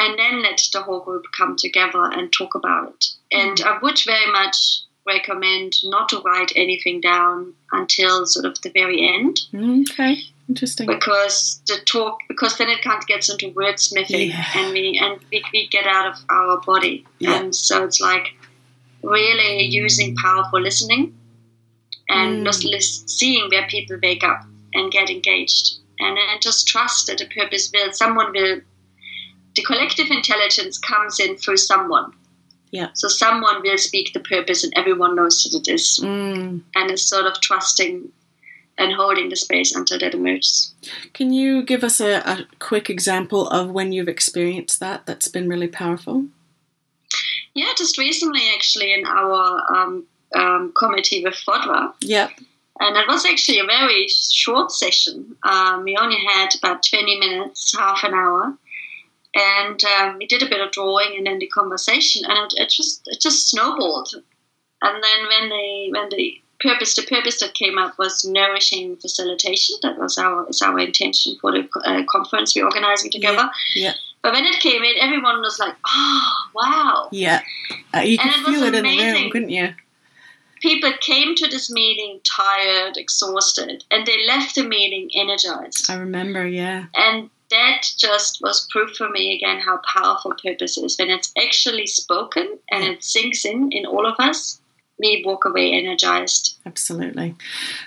and 0.00 0.18
then 0.18 0.42
let 0.42 0.60
the 0.72 0.82
whole 0.82 1.00
group 1.00 1.24
come 1.36 1.56
together 1.56 2.04
and 2.04 2.32
talk 2.32 2.54
about 2.54 2.88
it. 2.88 3.06
And 3.30 3.58
mm-hmm. 3.58 3.68
I 3.68 3.78
would 3.82 4.00
very 4.04 4.30
much 4.30 4.82
recommend 5.06 5.74
not 5.84 6.08
to 6.10 6.20
write 6.20 6.52
anything 6.54 7.00
down 7.00 7.54
until 7.72 8.26
sort 8.26 8.46
of 8.46 8.60
the 8.62 8.70
very 8.70 9.06
end. 9.06 9.40
Okay. 9.90 10.22
Interesting. 10.48 10.86
Because 10.86 11.62
the 11.66 11.78
talk, 11.86 12.20
because 12.28 12.58
then 12.58 12.68
it 12.68 12.82
kind 12.82 12.98
of 12.98 13.06
gets 13.06 13.30
into 13.30 13.50
wordsmithing, 13.52 14.28
yeah. 14.28 14.44
and 14.56 14.72
we 14.72 15.00
and 15.02 15.18
we, 15.30 15.42
we 15.52 15.68
get 15.68 15.86
out 15.86 16.12
of 16.12 16.24
our 16.28 16.60
body, 16.60 17.06
yeah. 17.20 17.38
and 17.40 17.54
so 17.54 17.84
it's 17.84 18.00
like 18.00 18.34
really 19.02 19.64
using 19.64 20.16
powerful 20.16 20.60
listening 20.60 21.14
and 22.08 22.46
mm. 22.46 22.62
just 22.62 23.08
seeing 23.10 23.48
where 23.50 23.66
people 23.66 23.98
wake 24.02 24.24
up 24.24 24.44
and 24.74 24.92
get 24.92 25.10
engaged. 25.10 25.78
And 25.98 26.16
then 26.16 26.24
just 26.40 26.66
trust 26.66 27.06
that 27.06 27.18
the 27.18 27.26
purpose 27.26 27.70
will 27.72 27.92
someone 27.92 28.32
will 28.32 28.60
the 29.54 29.62
collective 29.62 30.10
intelligence 30.10 30.78
comes 30.78 31.20
in 31.20 31.36
through 31.36 31.58
someone. 31.58 32.12
Yeah. 32.70 32.88
So 32.94 33.08
someone 33.08 33.62
will 33.62 33.76
speak 33.76 34.14
the 34.14 34.20
purpose 34.20 34.64
and 34.64 34.72
everyone 34.74 35.14
knows 35.14 35.42
that 35.42 35.68
it 35.68 35.72
is. 35.72 36.00
Mm. 36.02 36.62
and 36.74 36.90
is 36.90 37.06
sort 37.06 37.26
of 37.26 37.40
trusting 37.40 38.10
and 38.78 38.92
holding 38.94 39.28
the 39.28 39.36
space 39.36 39.74
until 39.74 39.98
that 39.98 40.14
emerges. 40.14 40.72
Can 41.12 41.32
you 41.32 41.62
give 41.62 41.84
us 41.84 42.00
a, 42.00 42.16
a 42.20 42.46
quick 42.58 42.88
example 42.88 43.46
of 43.48 43.70
when 43.70 43.92
you've 43.92 44.08
experienced 44.08 44.80
that 44.80 45.04
that's 45.04 45.28
been 45.28 45.48
really 45.48 45.68
powerful 45.68 46.26
yeah, 47.54 47.72
just 47.76 47.98
recently, 47.98 48.42
actually, 48.54 48.92
in 48.92 49.04
our 49.06 49.62
um, 49.74 50.06
um, 50.34 50.72
committee 50.76 51.22
with 51.22 51.34
FODWA. 51.34 51.94
Yep. 52.00 52.30
and 52.80 52.96
it 52.96 53.06
was 53.08 53.24
actually 53.26 53.58
a 53.58 53.64
very 53.64 54.06
short 54.08 54.72
session. 54.72 55.36
Um, 55.42 55.84
we 55.84 55.96
only 55.96 56.18
had 56.34 56.54
about 56.56 56.82
20 56.88 57.18
minutes, 57.18 57.76
half 57.76 58.02
an 58.04 58.14
hour, 58.14 58.56
and 59.34 59.84
um, 59.84 60.18
we 60.18 60.26
did 60.26 60.42
a 60.42 60.48
bit 60.48 60.60
of 60.60 60.72
drawing 60.72 61.16
and 61.16 61.26
then 61.26 61.38
the 61.38 61.48
conversation, 61.48 62.22
and 62.26 62.52
it, 62.52 62.62
it 62.62 62.70
just 62.70 63.02
it 63.06 63.20
just 63.20 63.48
snowballed. 63.48 64.14
And 64.82 65.02
then 65.02 65.28
when 65.28 65.48
they 65.48 65.88
when 65.92 66.08
the 66.10 66.42
purpose 66.62 66.94
the 66.94 67.02
purpose 67.02 67.40
that 67.40 67.54
came 67.54 67.78
up 67.78 67.98
was 67.98 68.24
nourishing 68.24 68.96
facilitation. 68.96 69.76
That 69.82 69.98
was 69.98 70.16
our 70.16 70.48
is 70.48 70.62
our 70.62 70.78
intention 70.78 71.36
for 71.40 71.52
the 71.52 71.68
uh, 71.84 72.02
conference 72.08 72.54
we're 72.54 72.64
organizing 72.64 73.10
together. 73.10 73.50
Yeah. 73.74 73.88
yeah. 73.88 73.94
But 74.22 74.34
when 74.34 74.44
it 74.44 74.60
came 74.60 74.82
in, 74.82 74.94
everyone 75.00 75.40
was 75.40 75.58
like, 75.58 75.74
"Oh, 75.86 76.32
wow!" 76.54 77.08
Yeah, 77.12 77.42
uh, 77.94 78.00
you 78.00 78.18
could 78.18 78.32
feel 78.32 78.62
it, 78.62 78.74
it 78.74 78.84
in 78.84 78.84
the 78.84 79.12
room, 79.12 79.30
couldn't 79.30 79.50
you? 79.50 79.74
People 80.60 80.92
came 81.00 81.34
to 81.34 81.48
this 81.48 81.70
meeting 81.70 82.20
tired, 82.24 82.96
exhausted, 82.96 83.82
and 83.90 84.06
they 84.06 84.24
left 84.26 84.54
the 84.54 84.62
meeting 84.62 85.10
energized. 85.12 85.90
I 85.90 85.96
remember, 85.96 86.46
yeah. 86.46 86.86
And 86.94 87.30
that 87.50 87.82
just 87.98 88.40
was 88.40 88.66
proof 88.70 88.96
for 88.96 89.08
me 89.10 89.36
again 89.36 89.60
how 89.60 89.80
powerful 89.92 90.32
purpose 90.42 90.78
is 90.78 90.96
when 90.98 91.10
it's 91.10 91.32
actually 91.36 91.86
spoken 91.86 92.58
and 92.70 92.84
it 92.84 93.04
sinks 93.04 93.44
in 93.44 93.70
in 93.72 93.84
all 93.84 94.06
of 94.06 94.14
us 94.18 94.60
we 94.98 95.22
walk 95.24 95.44
away 95.44 95.72
energized. 95.72 96.58
Absolutely. 96.64 97.34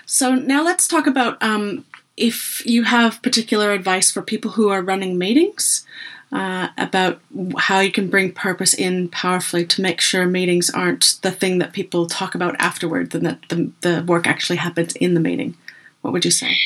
So 0.04 0.34
now 0.34 0.62
let's 0.62 0.86
talk 0.86 1.06
about 1.06 1.42
um, 1.42 1.84
if 2.16 2.64
you 2.66 2.84
have 2.84 3.22
particular 3.22 3.72
advice 3.72 4.10
for 4.10 4.22
people 4.22 4.52
who 4.52 4.68
are 4.68 4.82
running 4.82 5.18
meetings. 5.18 5.84
Uh, 6.32 6.68
about 6.76 7.20
how 7.56 7.78
you 7.78 7.92
can 7.92 8.10
bring 8.10 8.32
purpose 8.32 8.74
in 8.74 9.08
powerfully 9.08 9.64
to 9.64 9.80
make 9.80 10.00
sure 10.00 10.26
meetings 10.26 10.68
aren't 10.68 11.18
the 11.22 11.30
thing 11.30 11.58
that 11.58 11.72
people 11.72 12.06
talk 12.06 12.34
about 12.34 12.56
afterwards 12.58 13.14
and 13.14 13.24
that 13.24 13.38
the, 13.48 13.70
the 13.82 14.04
work 14.08 14.26
actually 14.26 14.56
happens 14.56 14.96
in 14.96 15.14
the 15.14 15.20
meeting. 15.20 15.56
What 16.02 16.12
would 16.12 16.24
you 16.24 16.32
say? 16.32 16.56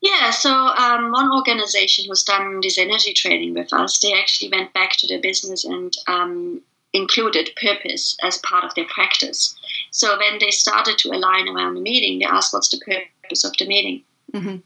Yeah, 0.00 0.30
so 0.30 0.50
um, 0.50 1.12
one 1.12 1.30
organization 1.30 2.06
who's 2.08 2.22
done 2.22 2.60
this 2.62 2.78
Zenergy 2.78 3.14
training 3.14 3.52
with 3.52 3.72
us, 3.72 3.98
they 3.98 4.14
actually 4.18 4.50
went 4.50 4.72
back 4.72 4.92
to 4.92 5.06
their 5.06 5.20
business 5.20 5.64
and 5.64 5.94
um, 6.06 6.62
included 6.94 7.50
purpose 7.60 8.16
as 8.22 8.38
part 8.38 8.64
of 8.64 8.74
their 8.74 8.86
practice. 8.86 9.54
So 9.90 10.16
when 10.18 10.38
they 10.38 10.50
started 10.50 10.96
to 10.98 11.10
align 11.10 11.48
around 11.48 11.74
the 11.74 11.82
meeting, 11.82 12.18
they 12.18 12.24
asked, 12.24 12.52
"What's 12.54 12.70
the 12.70 12.80
purpose 12.80 13.44
of 13.44 13.52
the 13.58 13.66
meeting?" 13.66 14.02
Mm-hmm. 14.32 14.56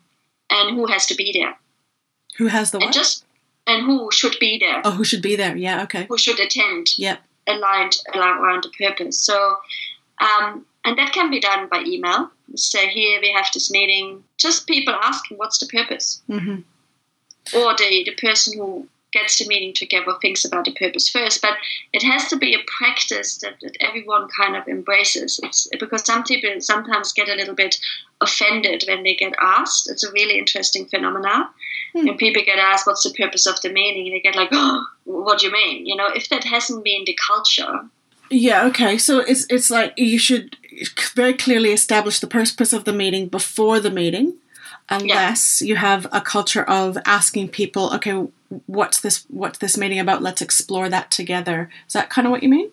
And 0.51 0.77
who 0.77 0.87
has 0.87 1.07
to 1.07 1.17
be 1.17 1.33
there? 1.33 1.57
Who 2.39 2.47
has 2.47 2.71
the 2.71 2.79
what? 2.79 2.87
And 2.87 2.95
just 2.95 3.25
and 3.67 3.85
who 3.85 4.11
should 4.13 4.37
be 4.39 4.59
there? 4.59 4.83
Oh, 4.85 4.93
who 4.93 5.05
should 5.05 5.23
be 5.23 5.37
there? 5.37 5.57
Yeah, 5.57 5.83
okay. 5.85 6.07
Who 6.09 6.19
should 6.19 6.41
attend? 6.41 6.99
Yep. 6.99 7.21
Aligned 7.47 7.97
around 8.15 8.65
the 8.65 8.71
purpose. 8.87 9.21
So, 9.21 9.57
um, 10.21 10.65
and 10.85 10.99
that 10.99 11.13
can 11.13 11.31
be 11.31 11.41
done 11.41 11.69
by 11.69 11.83
email. 11.87 12.31
So 12.55 12.79
here 12.79 13.21
we 13.21 13.33
have 13.33 13.47
this 13.53 13.71
meeting. 13.71 14.25
Just 14.39 14.67
people 14.67 14.95
asking, 14.95 15.39
"What's 15.39 15.59
the 15.59 15.67
purpose?" 15.67 16.23
Mm-hmm. 16.29 16.61
Or 17.59 17.75
the 17.77 18.05
the 18.05 18.15
person 18.19 18.59
who 18.59 18.89
gets 19.15 19.39
the 19.39 19.47
meeting 19.47 19.73
together, 19.73 20.13
thinks 20.21 20.45
about 20.45 20.65
the 20.65 20.73
purpose 20.73 21.09
first. 21.09 21.41
But 21.41 21.57
it 21.93 22.03
has 22.03 22.29
to 22.29 22.37
be 22.37 22.55
a 22.55 22.65
practice 22.79 23.39
that, 23.39 23.57
that 23.63 23.77
everyone 23.81 24.29
kind 24.37 24.57
of 24.57 24.67
embraces. 24.69 25.41
It's 25.43 25.69
because 25.79 26.05
some 26.05 26.25
people 26.25 26.51
sometimes 26.61 27.13
get 27.13 27.29
a 27.29 27.35
little 27.35 27.55
bit 27.55 27.79
offended 28.21 28.85
when 28.89 29.05
they 29.05 29.15
get 29.15 29.35
asked. 29.41 29.89
It's 29.89 30.05
a 30.05 30.13
really 30.13 30.39
interesting 30.39 30.87
phenomenon. 30.87 31.47
Hmm. 31.95 32.07
When 32.07 32.17
people 32.17 32.43
get 32.45 32.59
asked, 32.59 32.87
"What's 32.87 33.05
the 33.05 33.15
purpose 33.15 33.47
of 33.47 33.61
the 33.61 33.71
meeting?" 33.71 34.07
And 34.07 34.15
they 34.15 34.21
get 34.21 34.37
like, 34.37 34.51
"Oh, 34.53 34.87
what 35.05 35.39
do 35.39 35.47
you 35.47 35.53
mean?" 35.53 35.87
You 35.87 35.97
know, 35.97 36.09
if 36.09 36.29
that 36.29 36.45
hasn't 36.45 36.85
been 36.85 37.05
the 37.07 37.19
culture. 37.27 37.89
Yeah. 38.31 38.67
Okay. 38.67 38.99
So 38.99 39.21
it's 39.21 39.47
it's 39.49 39.71
like 39.71 39.93
you 39.97 40.19
should 40.19 40.57
very 41.15 41.35
clearly 41.35 41.73
establish 41.73 42.21
the 42.21 42.27
purpose 42.27 42.73
of 42.73 42.85
the 42.85 42.93
meeting 42.93 43.29
before 43.29 43.81
the 43.81 43.91
meeting 43.91 44.35
unless 44.89 45.63
yeah. 45.63 45.69
you 45.69 45.77
have 45.77 46.07
a 46.13 46.21
culture 46.21 46.65
of 46.65 46.99
asking 47.07 47.49
people, 47.49 47.93
okay, 47.95 48.27
what's 48.67 49.01
this 49.01 49.25
what's 49.29 49.59
this 49.59 49.77
meeting 49.77 49.99
about? 49.99 50.23
Let's 50.23 50.43
explore 50.43 50.89
that 50.89 51.11
together. 51.11 51.71
Is 51.87 51.95
that 51.95 52.11
kind 52.11 52.27
of 52.27 52.31
what 52.31 52.43
you 52.43 52.49
mean? 52.49 52.71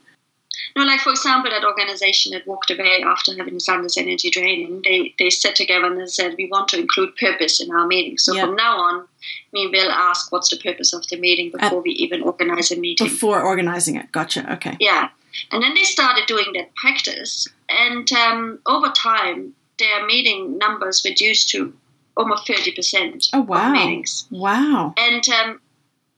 No, 0.76 0.84
like 0.84 1.02
for 1.02 1.12
example, 1.12 1.52
that 1.52 1.64
organization 1.64 2.32
that 2.34 2.48
walked 2.48 2.72
away 2.72 3.04
after 3.06 3.36
having 3.36 3.58
done 3.58 3.84
this 3.84 3.98
Zenergy 3.98 4.32
training, 4.32 4.82
they 4.84 5.14
they 5.20 5.30
sat 5.30 5.56
together 5.56 5.86
and 5.86 6.00
they 6.00 6.06
said 6.06 6.36
we 6.38 6.48
want 6.48 6.68
to 6.70 6.80
include 6.80 7.16
purpose 7.16 7.62
in 7.62 7.72
our 7.72 7.88
meeting. 7.88 8.18
So 8.18 8.40
from 8.40 8.56
now 8.56 8.80
on, 8.80 9.08
we 9.54 9.68
will 9.68 9.92
ask 9.92 10.32
what's 10.32 10.50
the 10.50 10.58
purpose 10.58 10.94
of 10.94 11.08
the 11.08 11.18
meeting 11.18 11.52
before 11.52 11.82
we 11.82 11.92
even 11.92 12.22
organize 12.22 12.72
a 12.72 12.78
meeting. 12.78 13.08
Before 13.08 13.42
organizing 13.42 13.96
it, 13.96 14.12
gotcha. 14.12 14.52
Okay. 14.54 14.78
Yeah, 14.80 15.10
and 15.52 15.64
then 15.64 15.74
they 15.74 15.84
started 15.84 16.26
doing 16.28 16.54
that 16.54 16.74
practice, 16.76 17.48
and 17.70 18.12
um, 18.14 18.60
over 18.66 18.90
time, 18.90 19.54
their 19.80 20.06
meeting 20.06 20.58
numbers 20.58 21.04
reduced 21.04 21.50
to 21.50 21.74
almost 22.18 22.48
30% 22.48 23.30
oh, 23.34 23.42
wow. 23.42 23.72
meetings. 23.72 24.28
Wow. 24.30 24.94
And 24.98 25.28
um, 25.30 25.62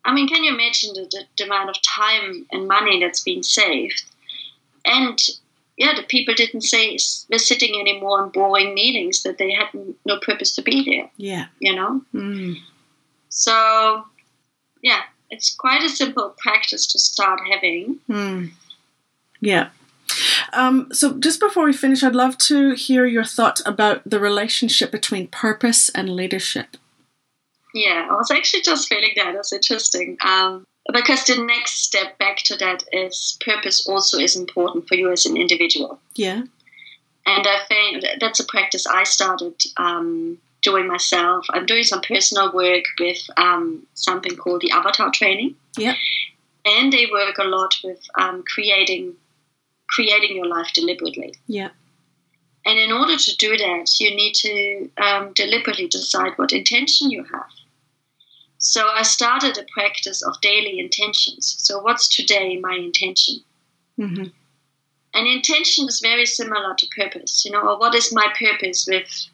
I 0.06 0.14
mean, 0.14 0.28
can 0.28 0.44
you 0.44 0.54
imagine 0.54 0.94
the, 0.94 1.08
the, 1.10 1.24
the, 1.38 1.46
amount 1.46 1.70
of 1.70 1.82
time 1.82 2.46
and 2.52 2.68
money 2.68 3.00
that's 3.00 3.22
been 3.22 3.44
saved? 3.44 4.04
And 4.86 5.20
yeah, 5.78 5.94
the 5.96 6.04
people 6.04 6.34
didn't 6.36 6.62
say 6.62 6.98
we're 7.30 7.40
sitting 7.40 7.80
anymore 7.80 8.24
in 8.24 8.30
boring 8.30 8.74
meetings 8.74 9.24
that 9.24 9.38
they 9.38 9.52
had 9.52 9.68
no 10.06 10.20
purpose 10.20 10.56
to 10.56 10.62
be 10.62 10.84
there. 10.84 11.10
Yeah. 11.18 11.48
You 11.60 11.76
know? 11.76 12.02
Mm. 12.14 12.58
So, 13.30 14.06
yeah, 14.82 15.02
it's 15.30 15.56
quite 15.56 15.84
a 15.84 15.90
simple 15.90 16.36
practice 16.38 16.86
to 16.88 17.00
start 17.00 17.40
having. 17.52 18.00
Mm. 18.08 18.52
Yeah. 19.42 19.70
Um, 20.54 20.90
so, 20.92 21.18
just 21.20 21.40
before 21.40 21.66
we 21.66 21.74
finish, 21.74 22.04
I'd 22.04 22.14
love 22.14 22.38
to 22.40 22.74
hear 22.76 23.06
your 23.06 23.24
thoughts 23.24 23.64
about 23.66 24.08
the 24.08 24.20
relationship 24.20 24.92
between 24.92 25.28
purpose 25.28 25.90
and 25.90 26.16
leadership. 26.16 26.78
Yeah, 27.74 28.08
I 28.12 28.16
was 28.16 28.30
actually 28.30 28.62
just 28.62 28.88
feeling 28.88 29.14
that. 29.16 29.34
That's 29.34 29.52
interesting. 29.52 30.18
Um, 30.24 30.68
because 30.92 31.24
the 31.24 31.42
next 31.44 31.84
step 31.84 32.18
back 32.20 32.38
to 32.38 32.58
that 32.58 32.84
is 32.92 33.38
purpose 33.44 33.88
also 33.88 34.18
is 34.18 34.36
important 34.36 34.88
for 34.88 34.96
you 34.96 35.12
as 35.12 35.26
an 35.26 35.38
individual. 35.38 36.00
Yeah. 36.16 36.44
And 37.26 37.48
I 37.48 37.60
think 37.70 38.04
that's 38.20 38.42
a 38.42 38.46
practice 38.46 38.86
I 38.86 39.04
started 39.04 39.56
um, 39.78 40.38
doing 40.62 40.88
myself. 40.88 41.46
I'm 41.52 41.66
doing 41.66 41.84
some 41.84 42.02
personal 42.02 42.52
work 42.52 42.84
with 43.00 43.22
um, 43.38 43.88
something 43.94 44.36
called 44.36 44.62
the 44.62 44.72
Avatar 44.72 45.10
Training. 45.12 45.56
Yeah. 45.78 45.96
And 46.66 46.92
they 46.92 47.08
work 47.12 47.38
a 47.38 47.46
lot 47.46 47.76
with 47.84 48.00
um, 48.18 48.44
creating 48.54 49.16
creating 49.90 50.36
your 50.36 50.48
life 50.48 50.72
deliberately. 50.74 51.36
Yeah. 51.48 51.70
And 52.66 52.80
in 52.80 52.92
order 52.92 53.16
to 53.16 53.36
do 53.38 53.56
that, 53.58 54.00
you 54.00 54.16
need 54.16 54.34
to 54.36 54.90
um, 54.98 55.34
deliberately 55.34 55.88
decide 55.88 56.34
what 56.38 56.52
intention 56.52 57.12
you 57.12 57.24
have. 57.24 57.50
So 58.64 58.88
I 58.88 59.04
started 59.04 59.58
a 59.58 59.66
practice 59.74 60.22
of 60.24 60.40
daily 60.40 60.80
intentions. 60.80 61.58
So, 61.60 61.80
what's 61.80 62.08
today 62.08 62.58
my 62.60 62.76
intention? 62.76 63.36
Mm-hmm. 64.00 64.28
And 65.14 65.28
intention 65.28 65.86
is 65.88 66.00
very 66.00 66.26
similar 66.26 66.74
to 66.74 66.88
purpose. 66.98 67.44
You 67.44 67.52
know, 67.52 67.60
or 67.60 67.78
what 67.78 67.94
is 67.94 68.14
my 68.14 68.34
purpose 68.40 68.88
with 68.90 69.28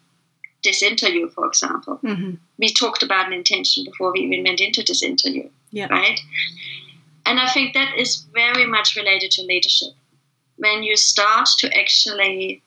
this 0.64 0.82
interview, 0.82 1.30
for 1.30 1.46
example? 1.46 2.00
Mm-hmm. 2.04 2.36
We 2.58 2.74
talked 2.74 3.04
about 3.04 3.28
an 3.28 3.34
intention 3.34 3.84
before 3.86 4.12
we 4.12 4.22
even 4.22 4.44
went 4.44 4.62
into 4.62 4.82
this 4.82 5.04
interview, 5.04 5.48
yeah. 5.70 5.88
right? 5.90 6.20
And 7.28 7.40
I 7.40 7.48
think 7.50 7.76
that 7.76 7.96
is 7.96 8.26
very 8.34 8.66
much 8.66 8.96
related 8.96 9.30
to 9.32 9.44
leadership 9.44 9.94
when 10.58 10.82
you 10.82 10.98
start 10.98 11.50
to 11.60 11.78
actually 11.78 12.64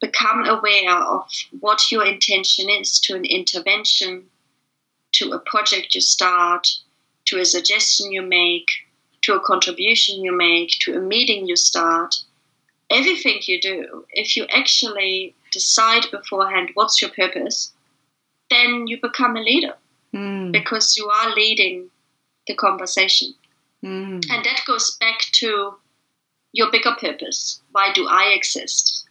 become 0.00 0.44
aware 0.44 0.90
of 0.90 1.24
what 1.60 1.92
your 1.92 2.04
intention 2.04 2.68
is 2.68 2.98
to 2.98 3.14
an 3.14 3.24
intervention, 3.24 4.24
to 5.14 5.32
a 5.32 5.38
project 5.38 5.94
you 5.94 6.00
start, 6.00 6.68
to 7.26 7.40
a 7.40 7.44
suggestion 7.44 8.12
you 8.12 8.22
make, 8.22 8.68
to 9.22 9.34
a 9.34 9.40
contribution 9.40 10.22
you 10.22 10.36
make, 10.36 10.70
to 10.80 10.96
a 10.96 11.00
meeting 11.00 11.46
you 11.46 11.56
start, 11.56 12.14
everything 12.90 13.40
you 13.42 13.60
do, 13.60 14.04
if 14.10 14.36
you 14.36 14.46
actually 14.50 15.34
decide 15.52 16.04
beforehand 16.10 16.70
what's 16.74 17.00
your 17.00 17.10
purpose, 17.10 17.72
then 18.50 18.86
you 18.86 19.00
become 19.00 19.36
a 19.36 19.40
leader 19.40 19.74
mm. 20.12 20.52
because 20.52 20.96
you 20.96 21.08
are 21.08 21.34
leading 21.34 21.90
the 22.46 22.54
conversation. 22.54 23.34
Mm. 23.82 24.24
And 24.30 24.44
that 24.44 24.62
goes 24.66 24.96
back 25.00 25.20
to 25.40 25.74
your 26.52 26.70
bigger 26.70 26.94
purpose. 27.00 27.60
Why 27.72 27.92
do 27.92 28.06
I 28.08 28.32
exist 28.36 29.08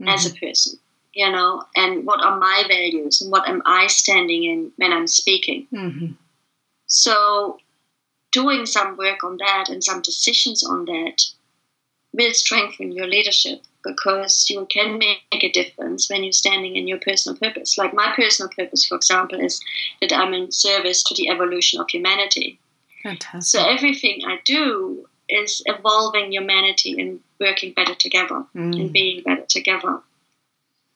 mm-hmm. 0.00 0.08
as 0.08 0.26
a 0.26 0.30
mm-hmm. 0.30 0.46
person? 0.46 0.78
You 1.14 1.30
know, 1.30 1.64
and 1.76 2.04
what 2.04 2.24
are 2.24 2.38
my 2.38 2.64
values 2.66 3.20
and 3.20 3.30
what 3.30 3.48
am 3.48 3.62
I 3.64 3.86
standing 3.86 4.44
in 4.44 4.72
when 4.76 4.92
I'm 4.92 5.06
speaking? 5.06 5.66
Mm-hmm. 5.72 6.12
So, 6.86 7.58
doing 8.32 8.66
some 8.66 8.96
work 8.96 9.22
on 9.22 9.36
that 9.38 9.68
and 9.68 9.82
some 9.82 10.02
decisions 10.02 10.64
on 10.64 10.84
that 10.86 11.22
will 12.12 12.32
strengthen 12.32 12.92
your 12.92 13.06
leadership 13.06 13.62
because 13.84 14.48
you 14.48 14.66
can 14.70 14.98
make 14.98 15.20
a 15.32 15.50
difference 15.50 16.08
when 16.08 16.24
you're 16.24 16.32
standing 16.32 16.76
in 16.76 16.88
your 16.88 16.98
personal 16.98 17.38
purpose. 17.38 17.76
Like 17.76 17.92
my 17.92 18.12
personal 18.16 18.50
purpose, 18.56 18.86
for 18.86 18.96
example, 18.96 19.40
is 19.40 19.60
that 20.00 20.12
I'm 20.12 20.32
in 20.32 20.50
service 20.50 21.02
to 21.04 21.14
the 21.14 21.28
evolution 21.28 21.80
of 21.80 21.90
humanity. 21.90 22.58
Fantastic. 23.02 23.42
So 23.42 23.68
everything 23.68 24.22
I 24.26 24.38
do 24.44 25.06
is 25.28 25.62
evolving 25.66 26.32
humanity 26.32 27.00
and 27.00 27.20
working 27.40 27.72
better 27.72 27.94
together 27.94 28.44
mm. 28.54 28.80
and 28.80 28.92
being 28.92 29.22
better 29.22 29.44
together. 29.46 30.00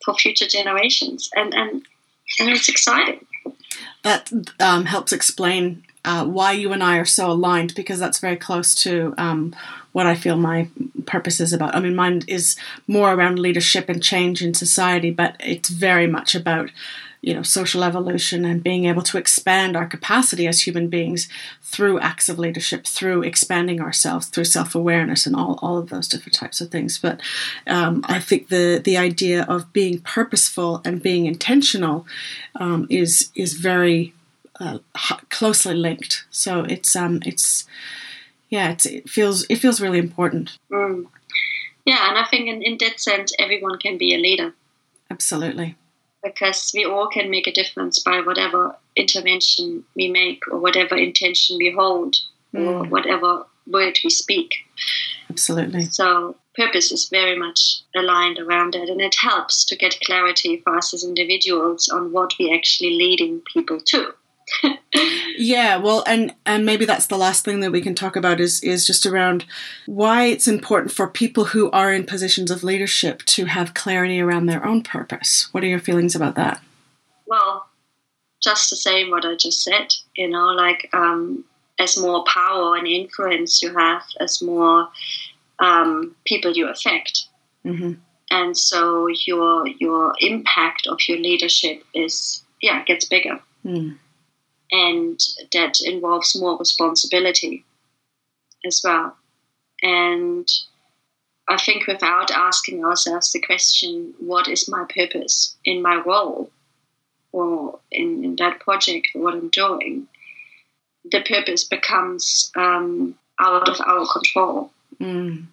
For 0.04 0.14
future 0.14 0.46
generations, 0.46 1.30
and 1.34 1.54
and 1.54 1.82
and 2.38 2.48
it's 2.50 2.68
exciting. 2.68 3.24
That 4.02 4.30
um, 4.60 4.84
helps 4.84 5.12
explain 5.12 5.84
uh, 6.04 6.24
why 6.24 6.52
you 6.52 6.72
and 6.72 6.82
I 6.82 6.98
are 6.98 7.04
so 7.04 7.30
aligned 7.30 7.74
because 7.74 7.98
that's 7.98 8.18
very 8.18 8.36
close 8.36 8.74
to 8.76 9.14
um, 9.18 9.54
what 9.92 10.06
I 10.06 10.14
feel 10.14 10.36
my 10.36 10.68
purpose 11.06 11.40
is 11.40 11.52
about. 11.52 11.74
I 11.74 11.80
mean, 11.80 11.94
mine 11.94 12.22
is 12.28 12.56
more 12.86 13.12
around 13.12 13.38
leadership 13.38 13.88
and 13.88 14.02
change 14.02 14.42
in 14.42 14.54
society, 14.54 15.10
but 15.10 15.36
it's 15.40 15.68
very 15.68 16.06
much 16.06 16.34
about 16.34 16.70
you 17.20 17.34
know 17.34 17.42
social 17.42 17.82
evolution 17.82 18.44
and 18.44 18.62
being 18.62 18.84
able 18.84 19.02
to 19.02 19.18
expand 19.18 19.76
our 19.76 19.86
capacity 19.86 20.46
as 20.46 20.66
human 20.66 20.88
beings 20.88 21.28
through 21.62 21.98
acts 22.00 22.28
of 22.28 22.38
leadership 22.38 22.86
through 22.86 23.22
expanding 23.22 23.80
ourselves 23.80 24.26
through 24.26 24.44
self-awareness 24.44 25.26
and 25.26 25.34
all, 25.34 25.58
all 25.60 25.78
of 25.78 25.88
those 25.88 26.08
different 26.08 26.34
types 26.34 26.60
of 26.60 26.70
things. 26.70 26.98
But 26.98 27.20
um, 27.66 28.04
i 28.08 28.20
think 28.20 28.48
the 28.48 28.80
the 28.82 28.96
idea 28.96 29.44
of 29.44 29.72
being 29.72 30.00
purposeful 30.00 30.80
and 30.84 31.02
being 31.02 31.26
intentional 31.26 32.06
um, 32.56 32.86
is 32.90 33.30
is 33.34 33.54
very 33.54 34.14
uh, 34.60 34.78
closely 35.30 35.74
linked. 35.74 36.24
So 36.30 36.60
it's 36.64 36.94
um 36.96 37.20
it's 37.24 37.66
yeah 38.48 38.70
it's, 38.70 38.86
it 38.86 39.08
feels 39.08 39.44
it 39.48 39.56
feels 39.56 39.80
really 39.80 39.98
important. 39.98 40.56
Mm. 40.70 41.06
yeah 41.84 42.08
and 42.08 42.18
i 42.18 42.24
think 42.24 42.48
in, 42.48 42.62
in 42.62 42.76
that 42.78 43.00
sense 43.00 43.32
everyone 43.38 43.78
can 43.78 43.98
be 43.98 44.14
a 44.14 44.18
leader. 44.18 44.54
Absolutely 45.10 45.76
because 46.28 46.72
we 46.74 46.84
all 46.84 47.08
can 47.08 47.30
make 47.30 47.46
a 47.46 47.52
difference 47.52 47.98
by 48.02 48.20
whatever 48.20 48.76
intervention 48.96 49.84
we 49.94 50.08
make 50.08 50.40
or 50.50 50.58
whatever 50.58 50.96
intention 50.96 51.56
we 51.56 51.72
hold 51.72 52.16
mm. 52.54 52.66
or 52.66 52.84
whatever 52.88 53.46
word 53.66 53.98
we 54.04 54.10
speak. 54.10 54.54
Absolutely. 55.30 55.84
So 55.86 56.36
purpose 56.56 56.90
is 56.90 57.08
very 57.08 57.38
much 57.38 57.80
aligned 57.94 58.38
around 58.38 58.74
it 58.74 58.88
and 58.88 59.00
it 59.00 59.14
helps 59.20 59.64
to 59.66 59.76
get 59.76 60.00
clarity 60.04 60.60
for 60.64 60.76
us 60.76 60.92
as 60.94 61.04
individuals 61.04 61.88
on 61.88 62.12
what 62.12 62.32
we're 62.38 62.54
actually 62.54 62.90
leading 62.90 63.40
people 63.52 63.80
to 63.80 64.12
yeah, 65.36 65.76
well, 65.76 66.02
and 66.06 66.34
and 66.46 66.64
maybe 66.64 66.84
that's 66.84 67.06
the 67.06 67.18
last 67.18 67.44
thing 67.44 67.60
that 67.60 67.72
we 67.72 67.80
can 67.80 67.94
talk 67.94 68.16
about 68.16 68.40
is 68.40 68.60
is 68.62 68.86
just 68.86 69.06
around 69.06 69.44
why 69.86 70.24
it's 70.24 70.48
important 70.48 70.92
for 70.92 71.06
people 71.08 71.46
who 71.46 71.70
are 71.70 71.92
in 71.92 72.04
positions 72.04 72.50
of 72.50 72.64
leadership 72.64 73.22
to 73.24 73.46
have 73.46 73.74
clarity 73.74 74.20
around 74.20 74.46
their 74.46 74.64
own 74.64 74.82
purpose. 74.82 75.48
What 75.52 75.62
are 75.62 75.68
your 75.68 75.78
feelings 75.78 76.14
about 76.14 76.34
that? 76.36 76.62
Well, 77.26 77.66
just 78.42 78.68
to 78.70 78.76
say 78.76 79.08
what 79.08 79.24
I 79.24 79.36
just 79.36 79.62
said, 79.62 79.94
you 80.16 80.28
know, 80.28 80.46
like 80.46 80.88
um, 80.92 81.44
as 81.78 81.98
more 81.98 82.24
power 82.24 82.76
and 82.76 82.86
influence 82.86 83.62
you 83.62 83.76
have, 83.76 84.02
as 84.20 84.42
more 84.42 84.88
um, 85.58 86.16
people 86.26 86.52
you 86.52 86.68
affect. 86.68 87.26
Mm-hmm. 87.64 87.94
And 88.30 88.56
so 88.56 89.08
your 89.26 89.66
your 89.66 90.14
impact 90.20 90.86
of 90.86 90.98
your 91.08 91.18
leadership 91.18 91.82
is 91.94 92.42
yeah 92.60 92.84
gets 92.84 93.04
bigger. 93.04 93.40
Mm 93.64 93.98
and 94.70 95.20
that 95.52 95.80
involves 95.80 96.38
more 96.38 96.58
responsibility 96.58 97.64
as 98.66 98.80
well. 98.84 99.16
And 99.82 100.48
I 101.48 101.56
think 101.56 101.86
without 101.86 102.30
asking 102.30 102.84
ourselves 102.84 103.32
the 103.32 103.40
question, 103.40 104.14
what 104.18 104.48
is 104.48 104.68
my 104.68 104.84
purpose 104.94 105.56
in 105.64 105.80
my 105.80 106.02
role 106.04 106.50
or 107.32 107.78
in, 107.90 108.24
in 108.24 108.36
that 108.36 108.60
project, 108.60 109.08
what 109.14 109.34
I'm 109.34 109.48
doing, 109.48 110.06
the 111.10 111.20
purpose 111.20 111.64
becomes 111.64 112.50
um, 112.56 113.14
out 113.38 113.68
of 113.68 113.80
our 113.80 114.06
control. 114.12 114.70
Mm. 115.00 115.46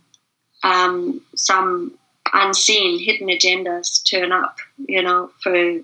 Um, 0.63 1.21
some 1.36 1.97
unseen, 2.34 2.99
hidden 2.99 3.28
agendas 3.28 4.04
turn 4.10 4.32
up, 4.32 4.58
you 4.78 5.01
know, 5.01 5.30
for 5.41 5.80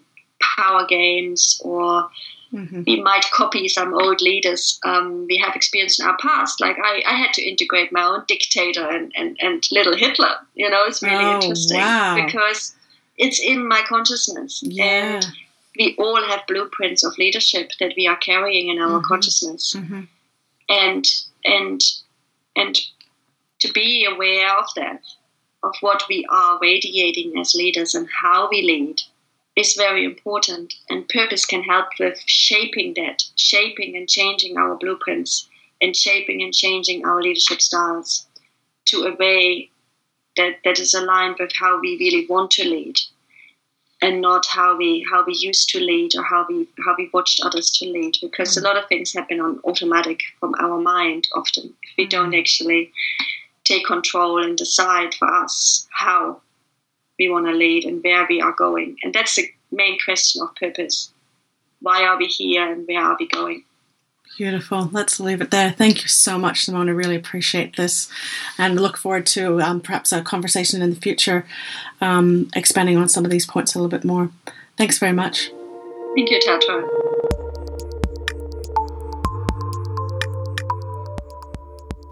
power 0.58 0.86
games 0.88 1.62
or 1.63 2.10
Mm-hmm. 2.53 2.83
We 2.85 3.01
might 3.01 3.23
copy 3.31 3.67
some 3.67 3.93
old 3.93 4.21
leaders 4.21 4.79
um, 4.83 5.25
we 5.27 5.37
have 5.37 5.55
experienced 5.55 6.01
in 6.01 6.07
our 6.07 6.17
past. 6.17 6.59
Like 6.59 6.77
I, 6.83 7.01
I 7.07 7.13
had 7.13 7.33
to 7.33 7.41
integrate 7.41 7.91
my 7.91 8.03
own 8.03 8.23
dictator 8.27 8.87
and, 8.87 9.11
and, 9.15 9.37
and 9.39 9.63
little 9.71 9.95
Hitler. 9.95 10.35
You 10.55 10.69
know, 10.69 10.83
it's 10.85 11.01
really 11.01 11.23
oh, 11.23 11.35
interesting 11.35 11.79
wow. 11.79 12.21
because 12.25 12.75
it's 13.17 13.39
in 13.39 13.67
my 13.67 13.81
consciousness. 13.87 14.61
Yeah. 14.63 15.15
And 15.15 15.25
we 15.77 15.95
all 15.97 16.21
have 16.23 16.41
blueprints 16.47 17.03
of 17.03 17.17
leadership 17.17 17.71
that 17.79 17.93
we 17.95 18.07
are 18.07 18.17
carrying 18.17 18.69
in 18.69 18.79
our 18.79 18.99
mm-hmm. 18.99 19.07
consciousness. 19.07 19.73
Mm-hmm. 19.75 20.01
And 20.67 21.05
and 21.45 21.81
and 22.55 22.77
to 23.59 23.71
be 23.71 24.05
aware 24.05 24.57
of 24.57 24.65
that, 24.75 25.01
of 25.63 25.73
what 25.81 26.03
we 26.09 26.25
are 26.29 26.59
radiating 26.61 27.39
as 27.39 27.55
leaders 27.55 27.95
and 27.95 28.07
how 28.21 28.49
we 28.49 28.61
lead 28.61 29.01
is 29.62 29.74
very 29.76 30.04
important, 30.04 30.74
and 30.89 31.08
purpose 31.08 31.45
can 31.45 31.63
help 31.63 31.88
with 32.00 32.19
shaping 32.26 32.93
that, 32.95 33.24
shaping 33.36 33.95
and 33.95 34.10
changing 34.10 34.58
our 34.58 34.76
blueprints, 34.76 35.47
and 35.82 35.95
shaping 35.95 36.41
and 36.41 36.54
changing 36.54 37.06
our 37.06 37.21
leadership 37.21 37.62
styles 37.62 38.26
to 38.86 39.04
a 39.04 39.15
way 39.15 39.69
that, 40.36 40.58
that 40.65 40.80
is 40.80 40.93
aligned 40.93 41.38
with 41.39 41.52
how 41.60 41.80
we 41.80 41.97
really 41.97 42.26
want 42.28 42.52
to 42.52 42.63
lead 42.63 43.00
and 44.02 44.19
not 44.19 44.45
how 44.47 44.76
we 44.76 45.06
how 45.12 45.24
we 45.26 45.34
used 45.36 45.69
to 45.69 45.80
lead 45.80 46.15
or 46.15 46.24
how 46.24 46.45
we 46.50 46.67
how 46.84 46.95
we 46.97 47.10
watched 47.13 47.39
others 47.43 47.69
to 47.69 47.86
lead 47.86 48.15
because 48.21 48.56
mm. 48.56 48.62
a 48.62 48.65
lot 48.65 48.78
of 48.78 48.88
things 48.88 49.13
happen 49.13 49.39
on 49.39 49.60
automatic 49.63 50.21
from 50.39 50.56
our 50.60 50.80
mind 50.80 51.28
often 51.36 51.71
if 51.84 51.89
we 51.97 52.08
mm. 52.08 52.10
don't 52.10 52.34
actually 52.34 52.91
take 53.63 53.86
control 53.86 54.43
and 54.43 54.58
decide 54.58 55.13
for 55.13 55.28
us 55.32 55.88
how 55.91 56.41
we 57.21 57.29
want 57.29 57.45
to 57.45 57.53
lead 57.53 57.86
and 57.86 58.03
where 58.03 58.25
we 58.27 58.41
are 58.41 58.51
going. 58.53 58.97
And 59.03 59.13
that's 59.13 59.36
the 59.36 59.47
main 59.71 59.99
question 60.03 60.41
of 60.41 60.55
purpose. 60.55 61.12
Why 61.79 62.03
are 62.03 62.17
we 62.17 62.25
here 62.25 62.69
and 62.71 62.88
where 62.88 63.01
are 63.01 63.15
we 63.19 63.27
going? 63.27 63.63
Beautiful. 64.38 64.89
Let's 64.91 65.19
leave 65.19 65.39
it 65.39 65.51
there. 65.51 65.71
Thank 65.71 66.01
you 66.01 66.07
so 66.07 66.39
much, 66.39 66.65
Simone. 66.65 66.89
I 66.89 66.93
really 66.93 67.15
appreciate 67.15 67.75
this 67.75 68.10
and 68.57 68.79
look 68.79 68.97
forward 68.97 69.27
to 69.27 69.62
um, 69.62 69.81
perhaps 69.81 70.12
a 70.12 70.23
conversation 70.23 70.81
in 70.81 70.89
the 70.89 70.95
future, 70.95 71.45
um, 71.99 72.49
expanding 72.55 72.97
on 72.97 73.07
some 73.07 73.23
of 73.23 73.29
these 73.29 73.45
points 73.45 73.75
a 73.75 73.77
little 73.77 73.89
bit 73.89 74.03
more. 74.03 74.31
Thanks 74.77 74.97
very 74.97 75.13
much. 75.13 75.51
Thank 76.15 76.31
you, 76.31 76.39
Tathra. 76.39 77.20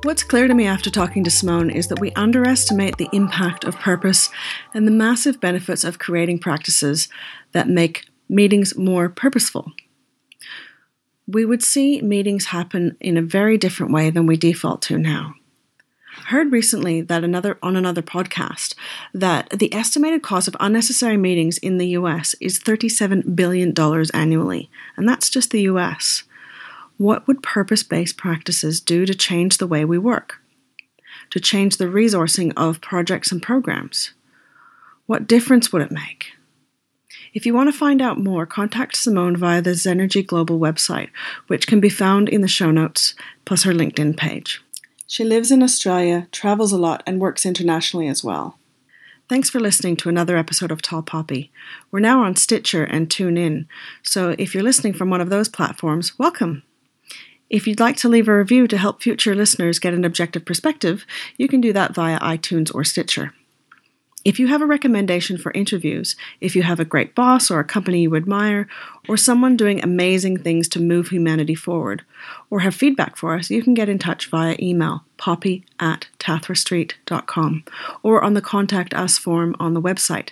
What's 0.03 0.23
clear 0.23 0.47
to 0.47 0.53
me 0.53 0.65
after 0.65 0.89
talking 0.89 1.25
to 1.25 1.29
Simone 1.29 1.69
is 1.69 1.87
that 1.87 1.99
we 1.99 2.13
underestimate 2.13 2.95
the 2.97 3.09
impact 3.11 3.65
of 3.65 3.75
purpose 3.75 4.29
and 4.73 4.87
the 4.87 4.91
massive 4.91 5.41
benefits 5.41 5.83
of 5.83 5.99
creating 5.99 6.39
practices 6.39 7.09
that 7.51 7.67
make 7.67 8.05
meetings 8.29 8.77
more 8.77 9.09
purposeful. 9.09 9.73
We 11.27 11.43
would 11.43 11.61
see 11.61 12.01
meetings 12.01 12.45
happen 12.45 12.95
in 13.01 13.17
a 13.17 13.21
very 13.21 13.57
different 13.57 13.91
way 13.91 14.09
than 14.09 14.25
we 14.25 14.37
default 14.37 14.81
to 14.83 14.97
now. 14.97 15.33
Heard 16.27 16.53
recently 16.53 17.01
that 17.01 17.25
another 17.25 17.59
on 17.61 17.75
another 17.75 18.01
podcast 18.01 18.75
that 19.13 19.49
the 19.49 19.73
estimated 19.73 20.23
cost 20.23 20.47
of 20.47 20.55
unnecessary 20.61 21.17
meetings 21.17 21.57
in 21.57 21.77
the 21.77 21.87
US 21.89 22.35
is 22.39 22.57
$37 22.57 23.35
billion 23.35 23.73
annually, 24.13 24.69
and 24.95 25.09
that's 25.09 25.29
just 25.29 25.51
the 25.51 25.63
US. 25.63 26.23
What 26.99 27.27
would 27.27 27.41
purpose 27.41 27.81
based 27.81 28.17
practices 28.17 28.81
do 28.81 29.05
to 29.05 29.15
change 29.15 29.57
the 29.57 29.67
way 29.67 29.85
we 29.85 29.97
work? 29.97 30.41
To 31.29 31.39
change 31.39 31.77
the 31.77 31.85
resourcing 31.85 32.51
of 32.57 32.81
projects 32.81 33.31
and 33.31 33.41
programs? 33.41 34.11
What 35.05 35.25
difference 35.25 35.71
would 35.71 35.81
it 35.81 35.93
make? 35.93 36.33
If 37.33 37.45
you 37.45 37.53
want 37.53 37.71
to 37.71 37.77
find 37.77 38.01
out 38.01 38.19
more, 38.19 38.45
contact 38.45 38.97
Simone 38.97 39.37
via 39.37 39.61
the 39.61 39.75
Zenergy 39.75 40.27
Global 40.27 40.59
website, 40.59 41.07
which 41.47 41.67
can 41.67 41.79
be 41.79 41.87
found 41.87 42.27
in 42.27 42.41
the 42.41 42.49
show 42.49 42.69
notes, 42.69 43.15
plus 43.45 43.63
her 43.63 43.71
LinkedIn 43.71 44.17
page. 44.17 44.61
She 45.07 45.23
lives 45.23 45.51
in 45.51 45.63
Australia, 45.63 46.27
travels 46.33 46.73
a 46.73 46.77
lot, 46.77 47.01
and 47.07 47.21
works 47.21 47.45
internationally 47.45 48.09
as 48.09 48.25
well. 48.25 48.59
Thanks 49.29 49.49
for 49.49 49.61
listening 49.61 49.95
to 49.97 50.09
another 50.09 50.35
episode 50.35 50.69
of 50.69 50.81
Tall 50.81 51.03
Poppy. 51.03 51.49
We're 51.91 52.01
now 52.01 52.23
on 52.23 52.35
Stitcher 52.35 52.83
and 52.83 53.07
TuneIn, 53.07 53.67
so 54.03 54.35
if 54.37 54.53
you're 54.53 54.63
listening 54.63 54.91
from 54.91 55.09
one 55.09 55.21
of 55.21 55.29
those 55.29 55.47
platforms, 55.47 56.19
welcome. 56.19 56.63
If 57.49 57.67
you'd 57.67 57.79
like 57.79 57.97
to 57.97 58.09
leave 58.09 58.27
a 58.27 58.37
review 58.37 58.67
to 58.67 58.77
help 58.77 59.01
future 59.01 59.33
listeners 59.33 59.79
get 59.79 59.93
an 59.93 60.05
objective 60.05 60.45
perspective, 60.45 61.05
you 61.37 61.47
can 61.47 61.61
do 61.61 61.73
that 61.73 61.95
via 61.95 62.19
iTunes 62.19 62.73
or 62.73 62.83
Stitcher. 62.83 63.33
If 64.25 64.37
you 64.37 64.47
have 64.47 64.61
a 64.61 64.67
recommendation 64.67 65.37
for 65.37 65.51
interviews, 65.53 66.15
if 66.41 66.55
you 66.55 66.63
have 66.63 66.79
a 66.79 66.85
great 66.85 67.15
boss 67.15 67.49
or 67.49 67.59
a 67.59 67.63
company 67.63 68.01
you 68.01 68.15
admire, 68.15 68.67
or 69.07 69.15
someone 69.15 69.55
doing 69.55 69.81
amazing 69.81 70.37
things 70.37 70.67
to 70.69 70.79
move 70.79 71.07
humanity 71.07 71.55
forward, 71.55 72.03
or 72.49 72.59
have 72.59 72.75
feedback 72.75 73.15
for 73.15 73.33
us, 73.35 73.49
you 73.49 73.63
can 73.63 73.73
get 73.73 73.87
in 73.87 73.97
touch 73.97 74.29
via 74.29 74.57
email 74.59 75.03
poppy 75.17 75.63
at 75.79 76.07
tathrastreet.com 76.19 77.63
or 78.03 78.21
on 78.21 78.33
the 78.33 78.41
Contact 78.41 78.93
Us 78.93 79.17
form 79.17 79.55
on 79.57 79.73
the 79.73 79.81
website 79.81 80.31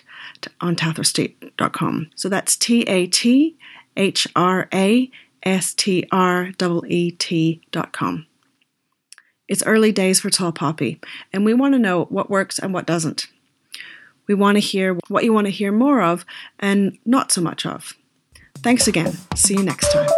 on 0.60 0.76
tathrastreet.com. 0.76 2.10
So 2.14 2.28
that's 2.28 2.56
T 2.56 2.82
A 2.82 3.06
T 3.06 3.56
H 3.96 4.28
R 4.36 4.68
A 4.72 5.10
S-T-R-E-E-T.com. 5.48 6.06
It's 9.48 9.62
early 9.64 9.92
days 9.92 10.20
for 10.20 10.28
Tall 10.28 10.52
Poppy, 10.52 11.00
and 11.32 11.46
we 11.46 11.54
want 11.54 11.72
to 11.72 11.78
know 11.78 12.04
what 12.04 12.28
works 12.28 12.58
and 12.58 12.74
what 12.74 12.84
doesn't. 12.84 13.28
We 14.26 14.34
want 14.34 14.56
to 14.56 14.60
hear 14.60 14.98
what 15.08 15.24
you 15.24 15.32
want 15.32 15.46
to 15.46 15.50
hear 15.50 15.72
more 15.72 16.02
of 16.02 16.26
and 16.58 16.98
not 17.06 17.32
so 17.32 17.40
much 17.40 17.64
of. 17.64 17.94
Thanks 18.56 18.86
again. 18.86 19.16
See 19.34 19.54
you 19.54 19.62
next 19.62 19.90
time. 19.90 20.08